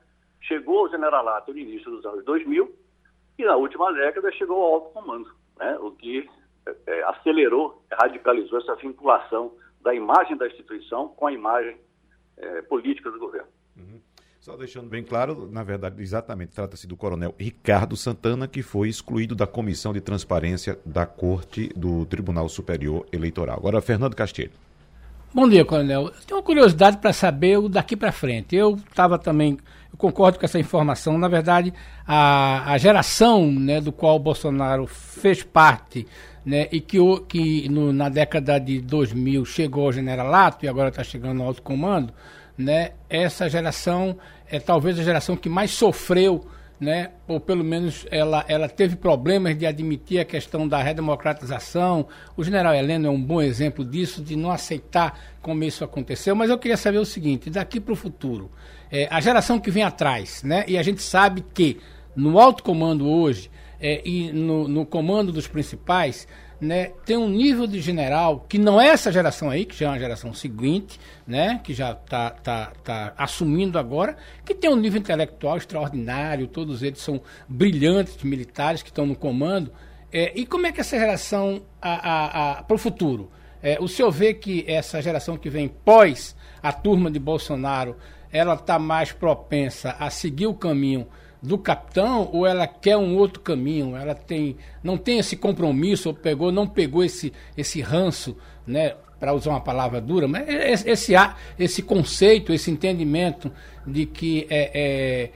[0.42, 2.70] chegou ao generalato no início dos anos 2000
[3.38, 5.78] e na última década chegou ao alto comando, né?
[5.80, 6.28] o que
[6.66, 11.78] é, é, acelerou, radicalizou essa vinculação da imagem da instituição com a imagem
[12.36, 13.48] é, política do governo.
[13.76, 14.00] Uhum.
[14.40, 19.34] Só deixando bem claro, na verdade, exatamente, trata-se do coronel Ricardo Santana, que foi excluído
[19.34, 23.58] da Comissão de Transparência da Corte do Tribunal Superior Eleitoral.
[23.58, 24.52] Agora, Fernando Castilho.
[25.34, 26.04] Bom dia, coronel.
[26.04, 28.56] Eu tenho uma curiosidade para saber o daqui para frente.
[28.56, 29.58] Eu estava também,
[29.92, 31.18] eu concordo com essa informação.
[31.18, 31.74] Na verdade,
[32.06, 36.06] a, a geração né, do qual o Bolsonaro fez parte
[36.44, 36.98] né, e que,
[37.28, 41.62] que no, na década de 2000 chegou ao generalato e agora está chegando ao alto
[41.62, 42.12] comando,
[42.56, 44.16] né, essa geração
[44.48, 46.46] é talvez a geração que mais sofreu
[46.80, 52.08] né, ou pelo menos ela, ela teve problemas de admitir a questão da redemocratização.
[52.34, 56.34] O general Heleno é um bom exemplo disso, de não aceitar como isso aconteceu.
[56.34, 58.50] Mas eu queria saber o seguinte: daqui para o futuro,
[58.90, 61.78] é, a geração que vem atrás, né, e a gente sabe que
[62.16, 66.28] no alto comando hoje é, e no, no comando dos principais,
[66.60, 69.88] né, tem um nível de general que não é essa geração aí, que já é
[69.88, 75.00] uma geração seguinte, né, que já está tá, tá assumindo agora, que tem um nível
[75.00, 79.72] intelectual extraordinário, todos eles são brilhantes militares que estão no comando.
[80.12, 83.30] É, e como é que essa geração, para o futuro,
[83.62, 87.96] é, o senhor vê que essa geração que vem pós a turma de Bolsonaro,
[88.32, 91.06] ela está mais propensa a seguir o caminho
[91.42, 93.96] do capitão ou ela quer um outro caminho?
[93.96, 98.96] Ela tem não tem esse compromisso ou pegou não pegou esse esse ranço, né?
[99.18, 100.48] Para usar uma palavra dura, mas
[100.86, 101.12] esse
[101.58, 103.52] esse conceito, esse entendimento
[103.86, 105.30] de que é, é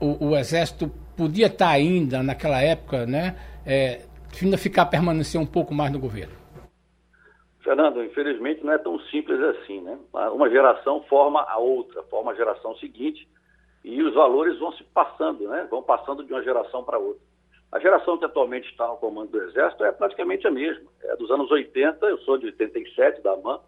[0.00, 3.36] o, o, exército podia estar ainda naquela época, né?
[3.66, 4.00] É,
[4.42, 6.34] ainda ficar permanecer um pouco mais no governo.
[7.62, 9.98] Fernando, infelizmente não é tão simples assim, né?
[10.32, 13.26] Uma geração forma a outra, forma a geração seguinte
[13.86, 15.64] e os valores vão se passando, né?
[15.70, 17.22] vão passando de uma geração para outra.
[17.70, 20.90] A geração que atualmente está no comando do Exército é praticamente a mesma.
[21.04, 23.60] É dos anos 80, eu sou de 87, da AMAN.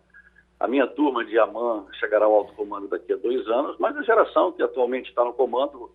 [0.58, 4.02] A minha turma de AMAN chegará ao alto comando daqui a dois anos, mas a
[4.02, 5.88] geração que atualmente está no comando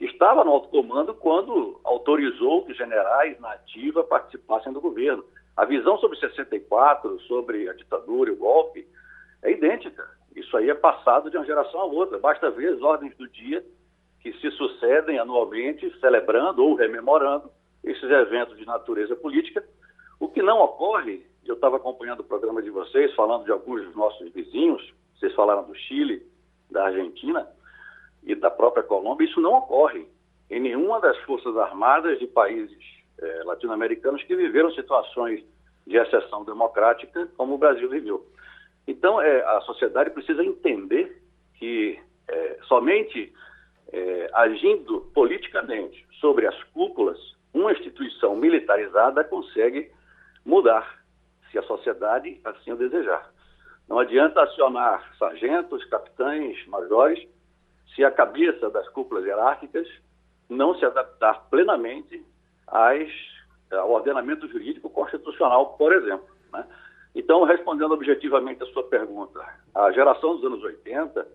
[0.00, 5.24] estava no alto comando quando autorizou que generais na ativa participassem do governo.
[5.56, 8.84] A visão sobre 64, sobre a ditadura e o golpe,
[9.44, 10.04] é idêntica.
[10.34, 12.18] Isso aí é passado de uma geração a outra.
[12.18, 13.64] Basta ver as ordens do dia
[14.20, 17.50] que se sucedem anualmente, celebrando ou rememorando
[17.84, 19.62] esses eventos de natureza política.
[20.18, 23.94] O que não ocorre, eu estava acompanhando o programa de vocês, falando de alguns dos
[23.94, 26.26] nossos vizinhos, vocês falaram do Chile,
[26.70, 27.46] da Argentina
[28.22, 30.06] e da própria Colômbia, isso não ocorre
[30.50, 32.78] em nenhuma das forças armadas de países
[33.18, 35.44] eh, latino-americanos que viveram situações
[35.86, 38.26] de exceção democrática como o Brasil viveu.
[38.86, 41.22] Então, é, a sociedade precisa entender
[41.54, 43.32] que é, somente
[43.92, 47.18] é, agindo politicamente sobre as cúpulas,
[47.52, 49.90] uma instituição militarizada consegue
[50.44, 51.02] mudar,
[51.50, 53.30] se a sociedade assim o desejar.
[53.88, 57.26] Não adianta acionar sargentos, capitães, majores,
[57.94, 59.86] se a cabeça das cúpulas hierárquicas
[60.48, 62.24] não se adaptar plenamente
[62.66, 63.08] às,
[63.70, 66.26] ao ordenamento jurídico constitucional, por exemplo.
[66.52, 66.66] Né?
[67.14, 69.40] Então, respondendo objetivamente a sua pergunta,
[69.74, 71.26] a geração dos anos 80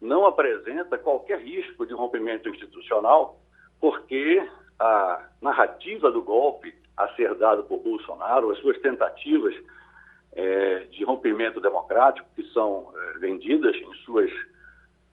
[0.00, 3.38] não apresenta qualquer risco de rompimento institucional,
[3.80, 4.42] porque
[4.78, 9.54] a narrativa do golpe a ser dado por Bolsonaro, as suas tentativas
[10.32, 14.30] é, de rompimento democrático, que são é, vendidas em suas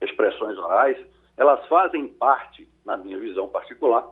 [0.00, 0.98] expressões orais,
[1.36, 4.06] elas fazem parte, na minha visão particular,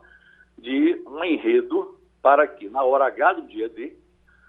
[0.56, 3.96] de um enredo para que, na hora H do dia D,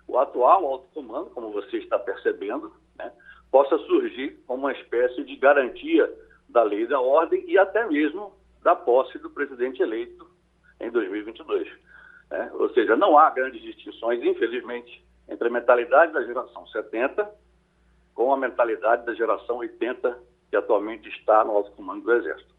[0.09, 3.11] o atual alto comando, como você está percebendo, né,
[3.51, 6.11] possa surgir como uma espécie de garantia
[6.49, 10.27] da lei da ordem e até mesmo da posse do presidente eleito
[10.79, 11.67] em 2022.
[12.31, 12.51] Né?
[12.53, 17.29] Ou seja, não há grandes distinções, infelizmente, entre a mentalidade da geração 70
[18.15, 20.17] com a mentalidade da geração 80
[20.49, 22.55] que atualmente está no alto comando do Exército.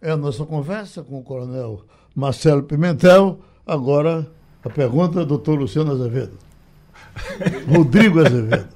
[0.00, 1.82] É a nossa conversa com o coronel
[2.14, 3.40] Marcelo Pimentel.
[3.66, 4.24] Agora,
[4.64, 6.51] a pergunta do doutor Luciano Azevedo.
[7.68, 8.68] Rodrigo Azevedo.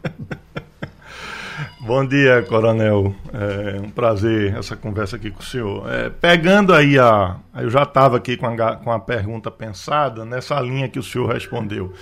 [1.80, 3.14] Bom dia, Coronel.
[3.32, 5.88] É um prazer essa conversa aqui com o senhor.
[5.88, 7.36] É, pegando aí a.
[7.56, 11.32] Eu já estava aqui com a, com a pergunta pensada nessa linha que o senhor
[11.32, 11.92] respondeu.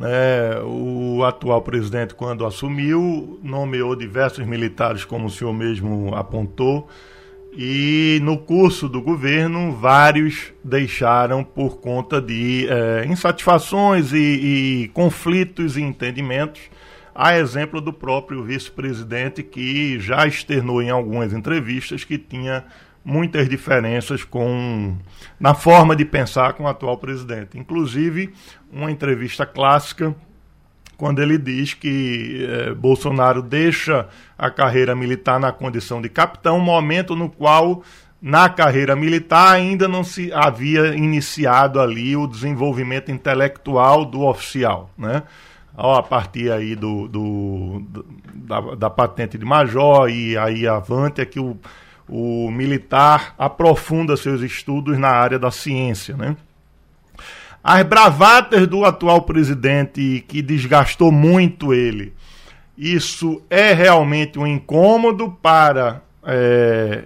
[0.00, 6.88] É, o atual presidente, quando assumiu, nomeou diversos militares, como o senhor mesmo apontou,
[7.54, 14.16] e no curso do governo, vários deixaram por conta de é, insatisfações e,
[14.84, 16.62] e, conflitos e entendimentos,
[17.14, 22.64] a exemplo do próprio vice-presidente, que já externou em algumas entrevistas que tinha
[23.04, 24.96] muitas diferenças com
[25.38, 27.58] na forma de pensar com o atual presidente.
[27.58, 28.32] Inclusive,
[28.72, 30.14] uma entrevista clássica
[31.02, 34.06] quando ele diz que eh, Bolsonaro deixa
[34.38, 37.82] a carreira militar na condição de capitão, momento no qual
[38.20, 45.24] na carreira militar ainda não se havia iniciado ali o desenvolvimento intelectual do oficial, né?
[45.76, 47.82] a partir aí do, do
[48.32, 51.56] da, da, patente de major e aí avante é que o,
[52.08, 56.36] o militar aprofunda seus estudos na área da ciência, né?
[57.62, 62.12] As bravatas do atual presidente que desgastou muito ele.
[62.76, 67.04] Isso é realmente um incômodo para é,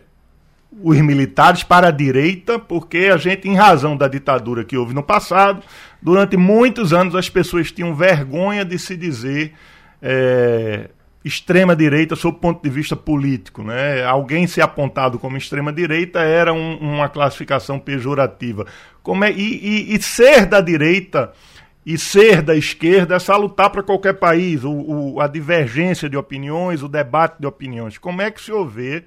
[0.83, 5.03] os militares para a direita, porque a gente, em razão da ditadura que houve no
[5.03, 5.63] passado,
[6.01, 9.53] durante muitos anos as pessoas tinham vergonha de se dizer
[10.01, 10.89] é,
[11.27, 13.65] extrema-direita sob o ponto de vista político.
[13.65, 14.05] Né?
[14.05, 18.65] Alguém ser apontado como extrema-direita era um, uma classificação pejorativa.
[19.03, 21.33] Como é, e, e, e, ser da direita
[21.85, 26.85] e ser da esquerda é salutar para qualquer país, o, o, a divergência de opiniões,
[26.85, 27.99] o debate de opiniões.
[27.99, 29.05] Como é que se vê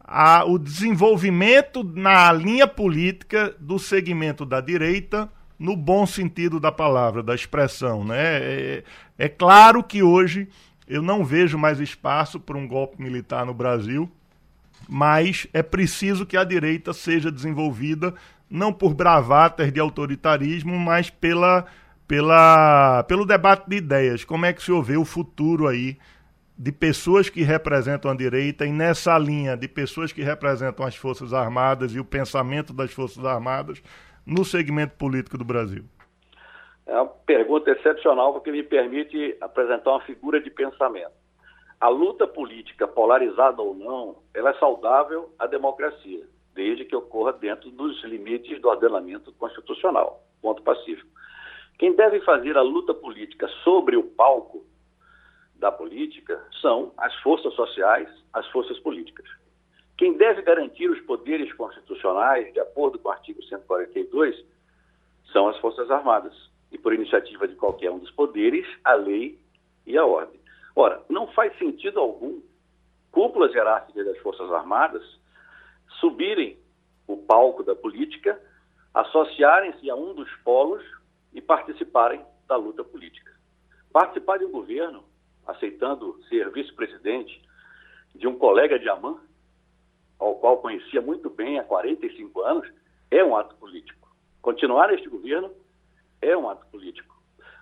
[0.00, 5.28] a, o desenvolvimento na linha política do segmento da direita,
[5.58, 8.04] no bom sentido da palavra, da expressão.
[8.04, 8.16] Né?
[8.18, 8.84] É,
[9.18, 10.48] é claro que hoje
[10.92, 14.10] eu não vejo mais espaço para um golpe militar no Brasil,
[14.86, 18.14] mas é preciso que a direita seja desenvolvida
[18.50, 21.64] não por bravatas de autoritarismo, mas pela,
[22.06, 24.22] pela, pelo debate de ideias.
[24.22, 25.96] Como é que se vê o futuro aí
[26.58, 31.32] de pessoas que representam a direita e nessa linha de pessoas que representam as Forças
[31.32, 33.82] Armadas e o pensamento das Forças Armadas
[34.26, 35.86] no segmento político do Brasil?
[36.86, 41.12] É uma pergunta excepcional porque me permite apresentar uma figura de pensamento.
[41.80, 47.70] A luta política, polarizada ou não, ela é saudável à democracia, desde que ocorra dentro
[47.70, 50.22] dos limites do ordenamento constitucional.
[50.40, 51.08] Ponto pacífico.
[51.78, 54.64] Quem deve fazer a luta política sobre o palco
[55.56, 59.26] da política são as forças sociais, as forças políticas.
[59.96, 64.36] Quem deve garantir os poderes constitucionais, de acordo com o artigo 142,
[65.32, 66.51] são as Forças Armadas.
[66.72, 69.38] E por iniciativa de qualquer um dos poderes, a lei
[69.86, 70.40] e a ordem.
[70.74, 72.40] Ora, não faz sentido algum
[73.10, 75.02] cúpulas hierárquicas das Forças Armadas
[76.00, 76.58] subirem
[77.06, 78.40] o palco da política,
[78.94, 80.82] associarem-se a um dos polos
[81.32, 83.32] e participarem da luta política.
[83.92, 85.04] Participar de um governo
[85.46, 87.42] aceitando ser vice-presidente
[88.14, 89.18] de um colega de Amã,
[90.18, 92.70] ao qual conhecia muito bem há 45 anos,
[93.10, 94.08] é um ato político.
[94.40, 95.50] Continuar neste governo
[96.22, 97.14] é um ato político.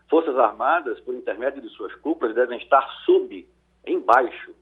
[0.08, 3.48] Forças Armadas, por intermédio de suas cúpulas, devem estar sob,
[3.86, 4.54] embaixo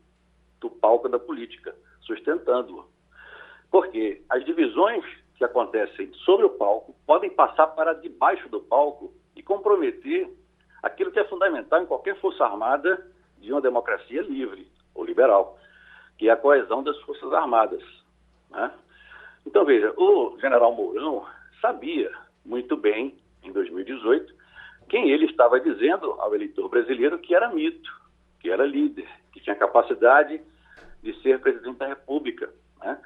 [0.61, 2.87] do palco da política, sustentando-o.
[3.71, 5.05] Porque as divisões
[5.37, 10.29] que acontecem sobre o palco podem passar para debaixo do palco e comprometer
[10.83, 13.07] aquilo que é fundamental em qualquer força armada
[13.39, 15.59] de uma democracia livre ou liberal,
[16.17, 17.83] que é a coesão das forças armadas.
[18.51, 18.73] Né?
[19.47, 21.25] Então, veja, o general Mourão
[21.61, 22.11] sabia
[22.45, 24.35] muito bem, em 2018,
[24.89, 27.91] quem ele estava dizendo ao eleitor brasileiro que era mito,
[28.41, 30.41] que era líder, que tinha capacidade
[31.03, 32.53] de ser presidente da República.
[32.81, 32.99] Né?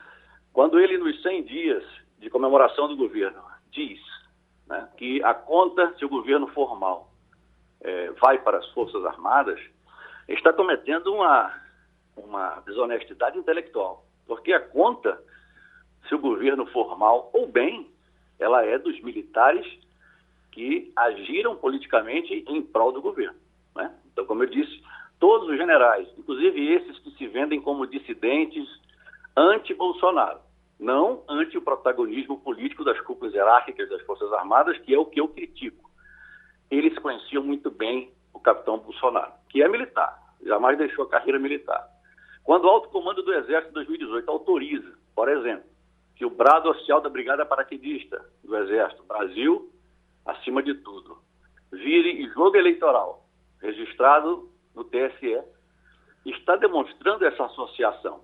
[0.53, 1.85] Quando ele, nos 100 dias
[2.19, 4.01] de comemoração do governo, diz
[4.67, 7.11] né, que a conta, se o governo formal
[7.81, 9.61] é, vai para as Forças Armadas,
[10.29, 11.53] está cometendo uma,
[12.17, 14.05] uma desonestidade intelectual.
[14.27, 15.21] Porque a conta,
[16.09, 17.91] se o governo formal ou bem,
[18.39, 19.67] ela é dos militares
[20.53, 23.39] que agiram politicamente em prol do governo.
[23.75, 23.93] Né?
[24.13, 24.83] Então, como eu disse,
[25.19, 28.69] todos os generais, inclusive esses que se vendem como dissidentes
[29.37, 30.41] anti-Bolsonaro,
[30.79, 35.21] não anti o protagonismo político das cúpulas hierárquicas das Forças Armadas, que é o que
[35.21, 35.93] eu critico
[36.73, 41.87] eles conheciam muito bem o capitão Bolsonaro, que é militar, jamais deixou a carreira militar.
[42.43, 45.65] Quando o alto comando do Exército em 2018 autoriza, por exemplo,
[46.17, 49.71] que o brado oficial da Brigada Paraquedista do Exército, Brasil,
[50.25, 51.19] acima de tudo,
[51.73, 53.27] vire jogo eleitoral,
[53.61, 55.43] registrado no TSE,
[56.25, 58.21] está demonstrando essa associação,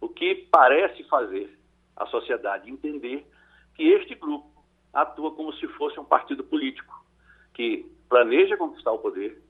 [0.00, 1.58] o que parece fazer
[1.96, 3.26] a sociedade entender
[3.74, 4.48] que este grupo
[4.92, 6.94] atua como se fosse um partido político
[7.54, 9.42] que planeja conquistar o poder,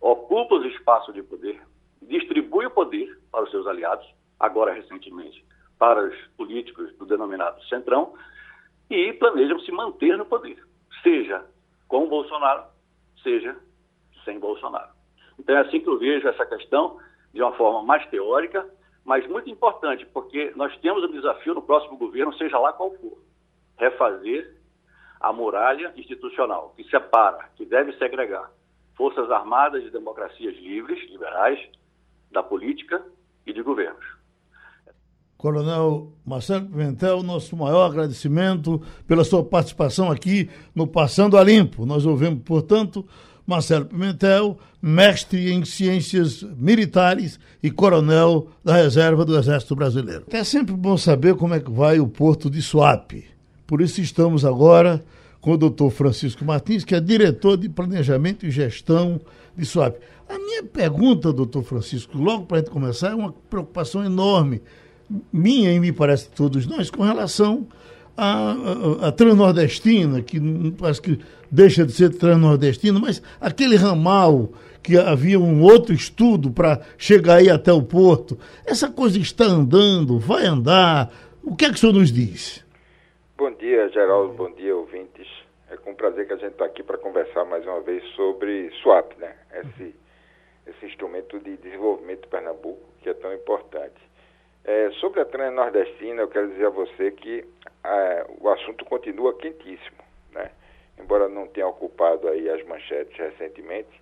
[0.00, 1.62] ocupa os espaços de poder,
[2.02, 4.06] distribui o poder para os seus aliados,
[4.38, 5.44] agora recentemente
[5.78, 8.14] para os políticos do denominado Centrão,
[8.90, 10.62] e planejam se manter no poder,
[11.02, 11.44] seja
[11.88, 12.64] com Bolsonaro,
[13.22, 13.56] seja
[14.24, 14.90] sem Bolsonaro.
[15.38, 16.98] Então é assim que eu vejo essa questão
[17.32, 18.68] de uma forma mais teórica,
[19.04, 23.18] mas muito importante, porque nós temos um desafio no próximo governo, seja lá qual for,
[23.76, 24.56] refazer
[25.20, 28.50] a muralha institucional que separa, que deve segregar
[28.94, 31.58] forças armadas de democracias livres, liberais,
[32.30, 33.04] da política
[33.46, 34.21] e de governos.
[35.42, 41.84] Coronel Marcelo Pimentel, nosso maior agradecimento pela sua participação aqui no Passando a Limpo.
[41.84, 43.04] Nós ouvimos, portanto,
[43.44, 50.26] Marcelo Pimentel, mestre em ciências militares e coronel da reserva do Exército Brasileiro.
[50.30, 53.24] É sempre bom saber como é que vai o porto de Suape.
[53.66, 55.04] Por isso estamos agora
[55.40, 59.20] com o doutor Francisco Martins, que é diretor de Planejamento e Gestão
[59.56, 59.96] de SWAP.
[60.28, 64.62] A minha pergunta, doutor Francisco, logo para a gente começar, é uma preocupação enorme
[65.32, 67.66] minha e me parece todos nós, com relação
[68.16, 68.52] à,
[69.04, 70.40] à, à transnordestina, que
[70.78, 71.18] parece que
[71.50, 74.50] deixa de ser transnordestina, mas aquele ramal
[74.82, 78.38] que havia um outro estudo para chegar aí até o porto.
[78.66, 81.12] Essa coisa está andando, vai andar.
[81.42, 82.64] O que é que o senhor nos diz?
[83.36, 84.34] Bom dia, Geraldo.
[84.34, 85.26] Bom dia, ouvintes.
[85.70, 89.18] É com prazer que a gente está aqui para conversar mais uma vez sobre SWAP,
[89.18, 89.32] né?
[89.52, 89.94] Esse,
[90.66, 94.00] esse instrumento de desenvolvimento de Pernambuco que é tão importante.
[94.64, 97.44] É, sobre a Transnordestina, eu quero dizer a você que
[97.84, 99.98] é, o assunto continua quentíssimo,
[100.30, 100.50] né?
[100.98, 104.00] Embora não tenha ocupado aí as manchetes recentemente,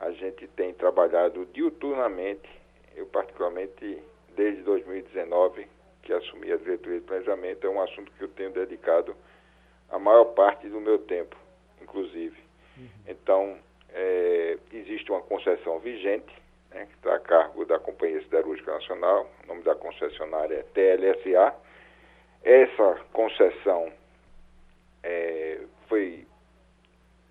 [0.00, 2.48] a gente tem trabalhado diuturnamente,
[2.96, 4.02] eu particularmente
[4.36, 5.66] desde 2019,
[6.02, 9.16] que assumi a diretoria de planejamento, é um assunto que eu tenho dedicado
[9.90, 11.36] a maior parte do meu tempo,
[11.80, 12.36] inclusive.
[12.76, 12.88] Uhum.
[13.06, 13.58] Então,
[13.90, 16.34] é, existe uma concessão vigente,
[16.74, 21.54] né, que está a cargo da Companhia Siderúrgica Nacional, o nome da concessionária é TLSA.
[22.42, 23.90] Essa concessão
[25.02, 26.26] é, foi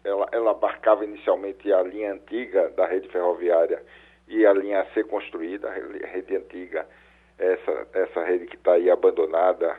[0.03, 3.83] ela, ela abarcava inicialmente a linha antiga da rede ferroviária
[4.27, 6.87] e a linha a ser construída, a rede antiga,
[7.37, 9.77] essa, essa rede que está aí abandonada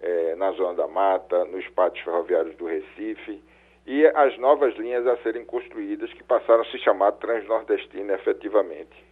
[0.00, 3.42] é, na Zona da Mata, nos pátios ferroviários do Recife,
[3.86, 9.04] e as novas linhas a serem construídas que passaram a se chamar Transnordestina efetivamente.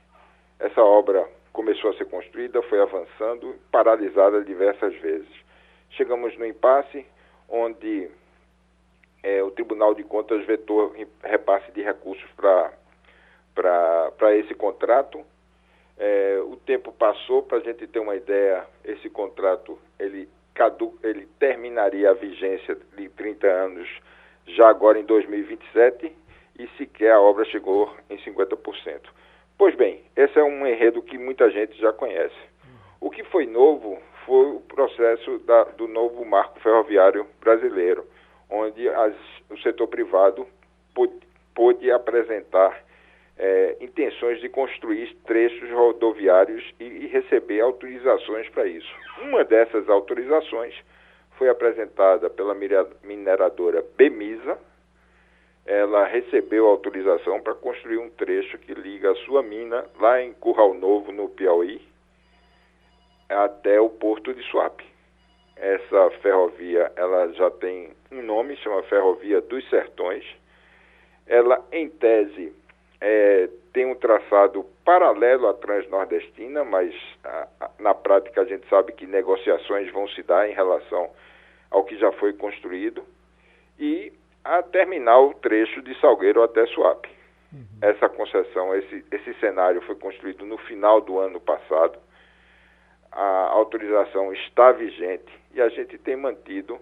[0.59, 5.29] Essa obra começou a ser construída, foi avançando, paralisada diversas vezes.
[5.91, 7.05] Chegamos no impasse,
[7.49, 8.11] onde
[9.23, 12.73] é, o Tribunal de Contas vetou repasse de recursos para
[14.37, 15.23] esse contrato.
[15.99, 21.27] É, o tempo passou, para a gente ter uma ideia, esse contrato ele, cadu, ele
[21.39, 24.01] terminaria a vigência de 30 anos
[24.47, 26.13] já agora em 2027
[26.59, 29.01] e sequer a obra chegou em 50%.
[29.57, 32.35] Pois bem, esse é um enredo que muita gente já conhece.
[33.01, 38.07] O que foi novo foi o processo da, do novo marco ferroviário brasileiro,
[38.49, 39.15] onde as,
[39.51, 40.47] o setor privado
[41.55, 42.83] pôde, apresentar
[43.39, 48.93] é, intenções de construir trechos rodoviários e, e receber autorizações para isso.
[49.23, 50.75] Uma dessas autorizações
[51.43, 52.55] foi apresentada pela
[53.03, 54.57] mineradora Bemisa.
[55.67, 60.73] Ela recebeu autorização para construir um trecho que liga a sua mina lá em Curral
[60.73, 61.83] Novo, no Piauí,
[63.29, 64.85] até o porto de Suape.
[65.57, 70.25] Essa ferrovia, ela já tem um nome, chama Ferrovia dos Sertões.
[71.27, 72.53] Ela, em tese,
[73.01, 78.93] é, tem um traçado paralelo à Transnordestina, mas a, a, na prática a gente sabe
[78.93, 81.11] que negociações vão se dar em relação
[81.73, 83.03] ao que já foi construído
[83.79, 84.13] e
[84.45, 87.09] a terminar o trecho de Salgueiro até Suape.
[87.53, 87.67] Uhum.
[87.81, 91.99] Essa concessão, esse, esse cenário foi construído no final do ano passado
[93.13, 96.79] a autorização está vigente e a gente tem mantido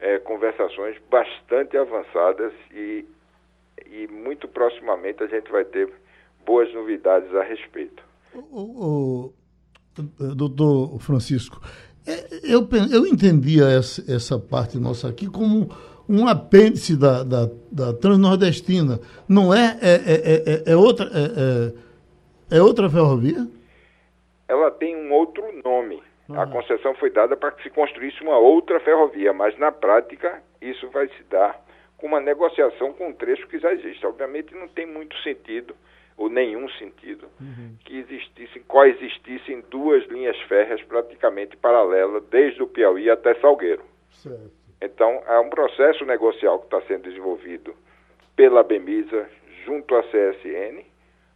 [0.00, 3.06] é, conversações bastante avançadas e,
[3.86, 5.88] e muito proximamente a gente vai ter
[6.44, 8.02] boas novidades a respeito.
[8.34, 9.34] O, o,
[10.18, 11.60] o doutor Francisco,
[12.42, 15.70] eu, eu entendia essa, essa parte nossa aqui como
[16.08, 19.00] um apêndice da, da, da Transnordestina.
[19.28, 19.78] Não é?
[19.80, 23.46] É, é, é, é outra, é, é, é outra ferrovia?
[24.52, 26.02] ela tem um outro nome.
[26.28, 26.40] Uhum.
[26.40, 30.88] A concessão foi dada para que se construísse uma outra ferrovia, mas na prática isso
[30.90, 31.58] vai se dar
[31.96, 34.06] com uma negociação com um trecho que já existe.
[34.06, 35.74] Obviamente não tem muito sentido,
[36.16, 37.76] ou nenhum sentido, uhum.
[37.84, 43.82] que existissem, coexistissem duas linhas férreas praticamente paralelas, desde o Piauí até Salgueiro.
[44.10, 44.50] Certo.
[44.80, 47.74] Então, é um processo negocial que está sendo desenvolvido
[48.34, 49.28] pela BEMISA
[49.64, 50.84] junto à CSN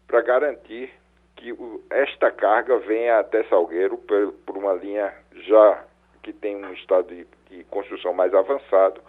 [0.06, 0.90] para garantir
[1.36, 5.12] que o, esta carga venha até Salgueiro por, por, uma linha
[5.46, 5.84] já
[6.22, 9.00] que tem um estado de, de construção mais avançado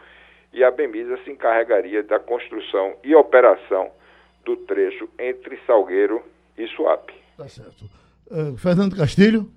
[0.53, 3.91] e a Bemisa se encarregaria da construção e operação
[4.48, 6.24] do trecho entre Salgueiro
[6.58, 7.14] e Suape.
[7.36, 7.84] Tá certo.
[8.32, 9.52] Uh, Fernando Castilho.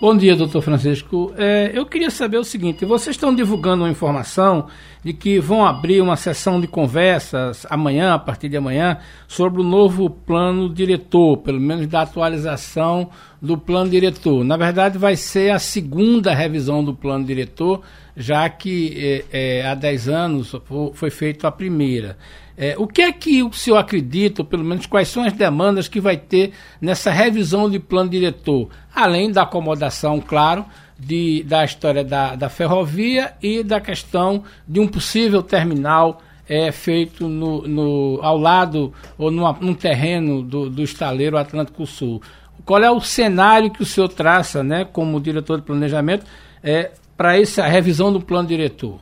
[0.00, 1.34] Bom dia, doutor Francisco.
[1.36, 4.68] É, eu queria saber o seguinte: vocês estão divulgando uma informação
[5.02, 9.64] de que vão abrir uma sessão de conversas amanhã, a partir de amanhã, sobre o
[9.64, 13.10] novo plano diretor, pelo menos da atualização
[13.40, 14.44] do plano diretor.
[14.44, 17.82] Na verdade, vai ser a segunda revisão do plano diretor,
[18.16, 20.56] já que é, é, há 10 anos
[20.94, 22.18] foi feita a primeira.
[22.56, 25.86] É, o que é que o senhor acredita, ou pelo menos quais são as demandas
[25.86, 28.68] que vai ter nessa revisão de plano diretor?
[28.92, 30.64] Além da acomodação, claro,
[30.98, 37.28] de, da história da, da ferrovia e da questão de um possível terminal é, feito
[37.28, 42.20] no, no, ao lado ou numa, num terreno do, do estaleiro Atlântico Sul.
[42.68, 46.26] Qual é o cenário que o senhor traça, né, como diretor de planejamento,
[46.62, 49.00] é, para essa revisão do plano diretor?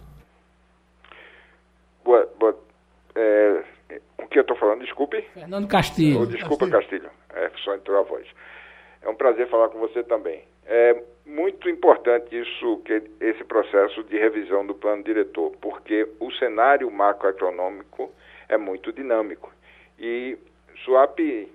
[2.04, 2.56] Boa, boa,
[3.16, 3.64] é,
[4.18, 5.20] o que eu estou falando, desculpe?
[5.34, 6.20] Fernando Castilho.
[6.20, 7.10] Oh, desculpa, Castilho.
[7.34, 8.24] É, só entrou a voz.
[9.02, 10.44] É um prazer falar com você também.
[10.64, 16.88] É muito importante isso, que esse processo de revisão do plano diretor, porque o cenário
[16.88, 18.12] macroeconômico
[18.48, 19.52] é muito dinâmico.
[19.98, 20.38] E
[20.84, 21.48] SWAP,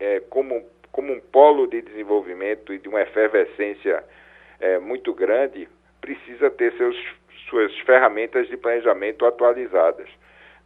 [0.00, 4.02] é, como, como um polo de desenvolvimento e de uma efervescência
[4.60, 5.68] é, muito grande,
[6.00, 6.96] precisa ter seus,
[7.48, 10.08] suas ferramentas de planejamento atualizadas.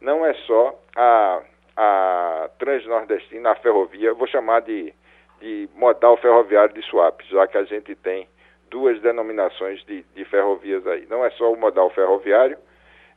[0.01, 1.41] Não é só a,
[1.77, 4.93] a Transnordestina, a ferrovia, vou chamar de
[5.43, 8.29] de modal ferroviário de swap, já que a gente tem
[8.71, 11.05] duas denominações de, de ferrovias aí.
[11.09, 12.57] Não é só o modal ferroviário,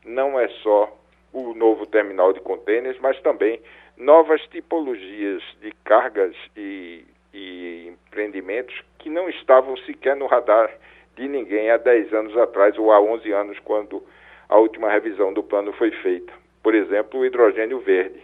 [0.05, 0.93] não é só
[1.31, 3.61] o novo terminal de contêineres, mas também
[3.97, 10.71] novas tipologias de cargas e, e, empreendimentos que não estavam sequer no radar
[11.15, 14.03] de ninguém há 10 anos atrás ou há 11 anos, quando
[14.47, 16.31] a última revisão do plano foi feita.
[16.61, 18.21] Por exemplo, o hidrogênio verde.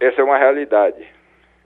[0.00, 1.06] Essa é uma realidade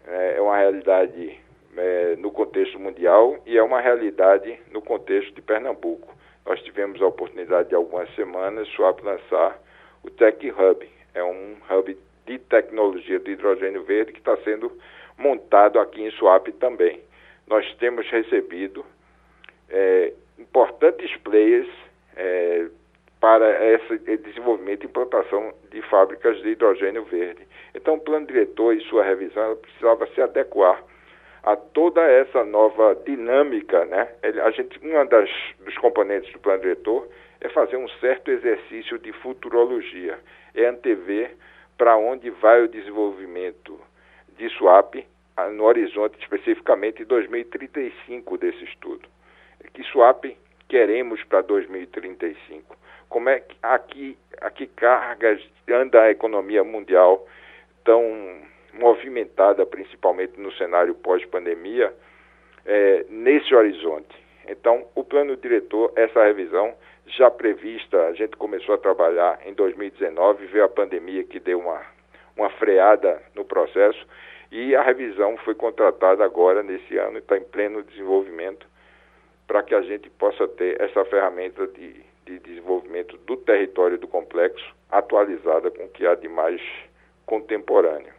[0.09, 1.39] é, é uma realidade
[1.77, 6.17] é, no contexto mundial e é uma realidade no contexto de Pernambuco.
[6.47, 9.61] Nós tivemos a oportunidade de algumas semanas SWAP lançar
[10.03, 10.89] o Tech Hub.
[11.15, 11.97] É um hub
[12.29, 14.71] de tecnologia de hidrogênio verde que está sendo
[15.17, 17.01] montado aqui em Suape também.
[17.47, 18.85] Nós temos recebido
[19.71, 21.69] é, importantes players
[22.15, 22.67] é,
[23.19, 27.47] para esse desenvolvimento e implantação de fábricas de hidrogênio verde.
[27.75, 30.81] Então, o plano diretor e sua revisão precisava se adequar
[31.43, 34.09] a toda essa nova dinâmica, né?
[34.45, 35.31] A gente, uma das
[35.65, 37.09] dos componentes do plano diretor
[37.41, 40.19] é fazer um certo exercício de futurologia,
[40.55, 41.35] é antever
[41.79, 43.81] para onde vai o desenvolvimento
[44.37, 45.07] de SWAP
[45.53, 49.09] no horizonte especificamente 2035 desse estudo.
[49.73, 50.37] Que SWAP
[50.69, 52.77] queremos para 2035?
[53.09, 57.27] Como é que aqui, aqui cargas anda a economia mundial
[57.85, 58.03] tão
[58.75, 61.95] movimentada, principalmente no cenário pós-pandemia,
[62.67, 64.15] é, nesse horizonte.
[64.47, 66.75] Então, o plano diretor, essa revisão
[67.17, 71.81] já prevista, a gente começou a trabalhar em 2019, veio a pandemia que deu uma,
[72.37, 74.07] uma freada no processo,
[74.51, 78.67] e a revisão foi contratada agora, nesse ano, e está em pleno desenvolvimento,
[79.47, 81.95] para que a gente possa ter essa ferramenta de,
[82.27, 86.61] de desenvolvimento do território do complexo atualizada com o que há de mais
[87.27, 88.13] contemporâneo.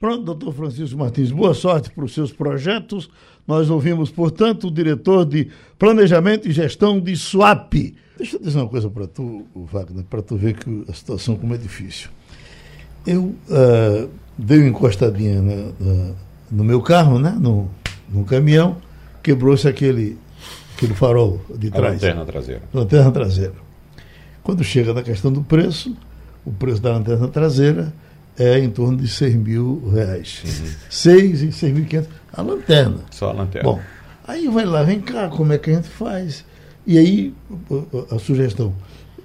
[0.00, 3.10] Pronto, doutor Francisco Martins, boa sorte para os seus projetos.
[3.46, 7.94] Nós ouvimos, portanto, o diretor de Planejamento e Gestão de SWAP.
[8.16, 11.54] Deixa eu dizer uma coisa para tu, Wagner, para tu ver que a situação como
[11.54, 12.10] é difícil.
[13.06, 14.08] Eu uh,
[14.38, 15.42] dei uma encostadinha
[16.50, 17.68] no meu carro, né, no,
[18.08, 18.76] no caminhão,
[19.22, 20.16] quebrou-se aquele,
[20.76, 21.86] aquele farol de trás.
[21.86, 22.62] A lanterna traseira.
[22.72, 23.54] Lanterna traseira.
[24.42, 25.96] Quando chega na questão do preço,
[26.44, 27.92] o preço da lanterna traseira
[28.38, 30.42] é em torno de 6 mil reais.
[30.44, 30.70] Uhum.
[30.90, 32.06] 6 e 6.500.
[32.32, 32.98] A lanterna.
[33.10, 33.70] Só a lanterna.
[33.70, 33.80] Bom,
[34.26, 36.44] aí vai lá, vem cá, como é que a gente faz?
[36.86, 37.34] E aí,
[38.10, 38.74] a, sugestão.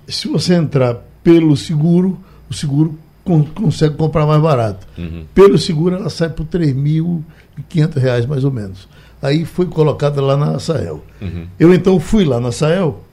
[0.08, 2.18] Se você entrar pelo seguro,
[2.50, 4.88] o seguro con consegue comprar mais barato.
[4.98, 5.26] Uhum.
[5.34, 8.88] Pelo seguro, ela sai por 3.500 reais, mais ou menos.
[9.22, 11.04] Aí foi colocada lá na Sael.
[11.22, 11.48] Uhum.
[11.60, 13.04] Eu então fui lá na Sael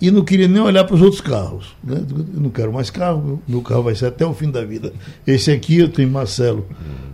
[0.00, 1.76] e não queria nem olhar para os outros carros.
[1.84, 2.02] Né?
[2.08, 4.92] Eu não quero mais carro, meu carro vai ser até o fim da vida.
[5.26, 6.66] Esse aqui eu tenho Marcelo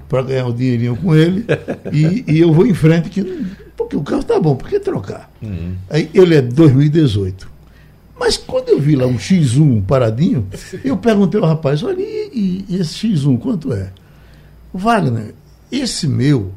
[0.08, 1.44] para ganhar um dinheirinho com ele
[1.92, 3.22] e, e, eu vou em frente, que,
[3.76, 5.30] porque o carro está bom, por que trocar?
[5.42, 5.74] Uhum.
[5.90, 7.56] Aí ele é de 2018.
[8.18, 10.46] Mas quando eu vi lá um X1 paradinho,
[10.82, 13.92] eu perguntei ao rapaz, olha, e, e esse X1 quanto é?
[14.72, 15.34] Wagner,
[15.70, 16.52] esse meu,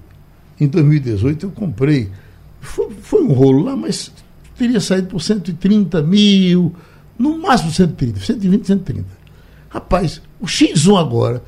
[0.60, 2.10] em 2018 eu comprei,
[2.62, 4.12] foi, foi um rolo lá, mas
[4.58, 6.74] teria saído por 130 mil,
[7.18, 9.06] no máximo 130, 120, 130.
[9.70, 11.44] Rapaz, o X1 agora,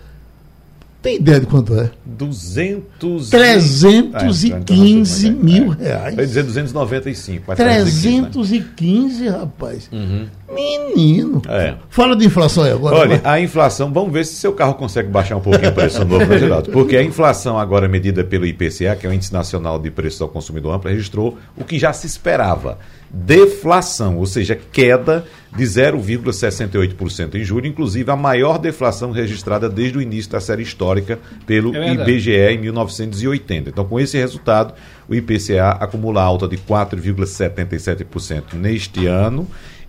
[1.01, 1.89] tem ideia de quanto é?
[2.05, 5.87] 200 315 ah, mil é.
[5.87, 6.13] reais.
[6.13, 7.55] Eu ia dizer 295.
[7.55, 9.29] 315, né?
[9.31, 9.89] rapaz.
[9.91, 10.27] Uhum.
[10.53, 11.41] Menino.
[11.47, 11.73] É.
[11.89, 12.97] Fala de inflação aí agora.
[12.97, 16.23] Olha, a inflação, vamos ver se seu carro consegue baixar um pouquinho o preço novo,
[16.25, 16.69] né, Geraldo?
[16.69, 20.29] Porque a inflação agora medida pelo IPCA, que é o Índice Nacional de Preços ao
[20.29, 22.77] Consumidor Amplo, registrou o que já se esperava
[23.13, 30.01] deflação, ou seja, queda de 0,68% em julho, inclusive a maior deflação registrada desde o
[30.01, 33.69] início da série histórica pelo é IBGE em 1980.
[33.69, 34.73] Então, com esse resultado,
[35.09, 39.45] o IPCA acumula alta de 4,77% neste ano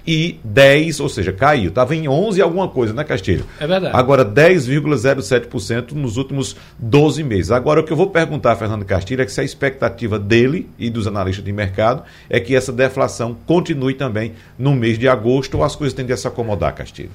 [0.07, 1.69] e 10, ou seja, caiu.
[1.69, 3.45] Estava em 11 alguma coisa, né, Castilho?
[3.61, 3.97] É verdade.
[3.97, 7.51] Agora 10,07% nos últimos 12 meses.
[7.51, 10.69] Agora o que eu vou perguntar a Fernando Castilho é que se a expectativa dele
[10.79, 15.57] e dos analistas de mercado é que essa deflação continue também no mês de agosto
[15.57, 17.11] ou as coisas tendem a se acomodar, Castilho?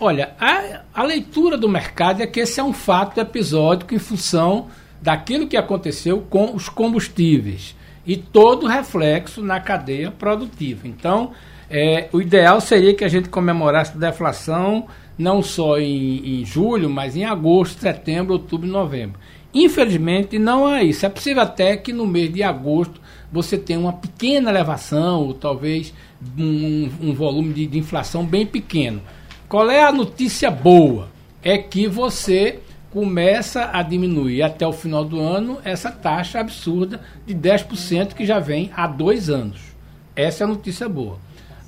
[0.00, 4.68] Olha, a, a leitura do mercado é que esse é um fato episódico em função
[5.00, 7.76] daquilo que aconteceu com os combustíveis
[8.06, 10.88] e todo reflexo na cadeia produtiva.
[10.88, 11.32] Então,
[11.72, 16.90] é, o ideal seria que a gente comemorasse a deflação não só em, em, julho,
[16.90, 19.18] mas em agosto, setembro, outubro e novembro.
[19.54, 21.06] Infelizmente, não há isso.
[21.06, 23.00] É possível até que no mês de agosto
[23.30, 25.94] você tenha uma pequena elevação, ou talvez
[26.38, 29.00] um, um volume de, de inflação bem pequeno.
[29.48, 31.08] Qual é a notícia boa?
[31.42, 32.60] É que você
[32.90, 38.38] começa a diminuir até o final do ano essa taxa absurda de 10% que já
[38.38, 39.60] vem há dois anos.
[40.14, 41.18] Essa é a notícia boa.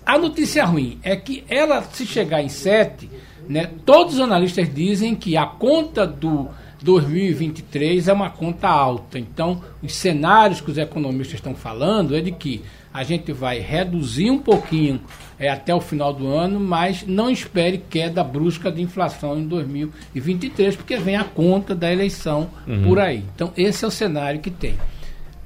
[0.07, 3.09] A notícia ruim é que ela, se chegar em 7,
[3.49, 6.49] né, todos os analistas dizem que a conta do
[6.83, 9.19] 2023 é uma conta alta.
[9.19, 14.31] Então, os cenários que os economistas estão falando é de que a gente vai reduzir
[14.31, 15.01] um pouquinho
[15.39, 20.77] é, até o final do ano, mas não espere queda brusca de inflação em 2023,
[20.77, 22.83] porque vem a conta da eleição uhum.
[22.85, 23.25] por aí.
[23.35, 24.75] Então, esse é o cenário que tem.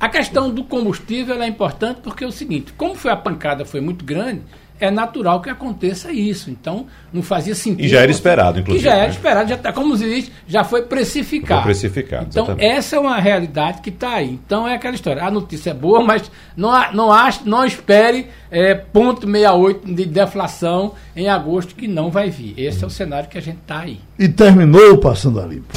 [0.00, 3.80] A questão do combustível é importante porque é o seguinte, como foi a pancada foi
[3.80, 4.42] muito grande,
[4.80, 6.50] é natural que aconteça isso.
[6.50, 7.84] Então, não fazia sentido.
[7.84, 8.86] E já era esperado, inclusive.
[8.86, 9.10] E já era né?
[9.10, 11.62] esperado, já tá, como se diz, já foi precificado.
[11.62, 12.26] Foi precificado.
[12.30, 12.70] Então, exatamente.
[12.70, 14.38] essa é uma realidade que está aí.
[14.44, 15.22] Então, é aquela história.
[15.24, 20.94] A notícia é boa, mas não, não, acho, não espere é, ponto 68 de deflação
[21.16, 22.54] em agosto, que não vai vir.
[22.56, 24.00] Esse é o cenário que a gente está aí.
[24.18, 25.76] E terminou Passando a Limpo.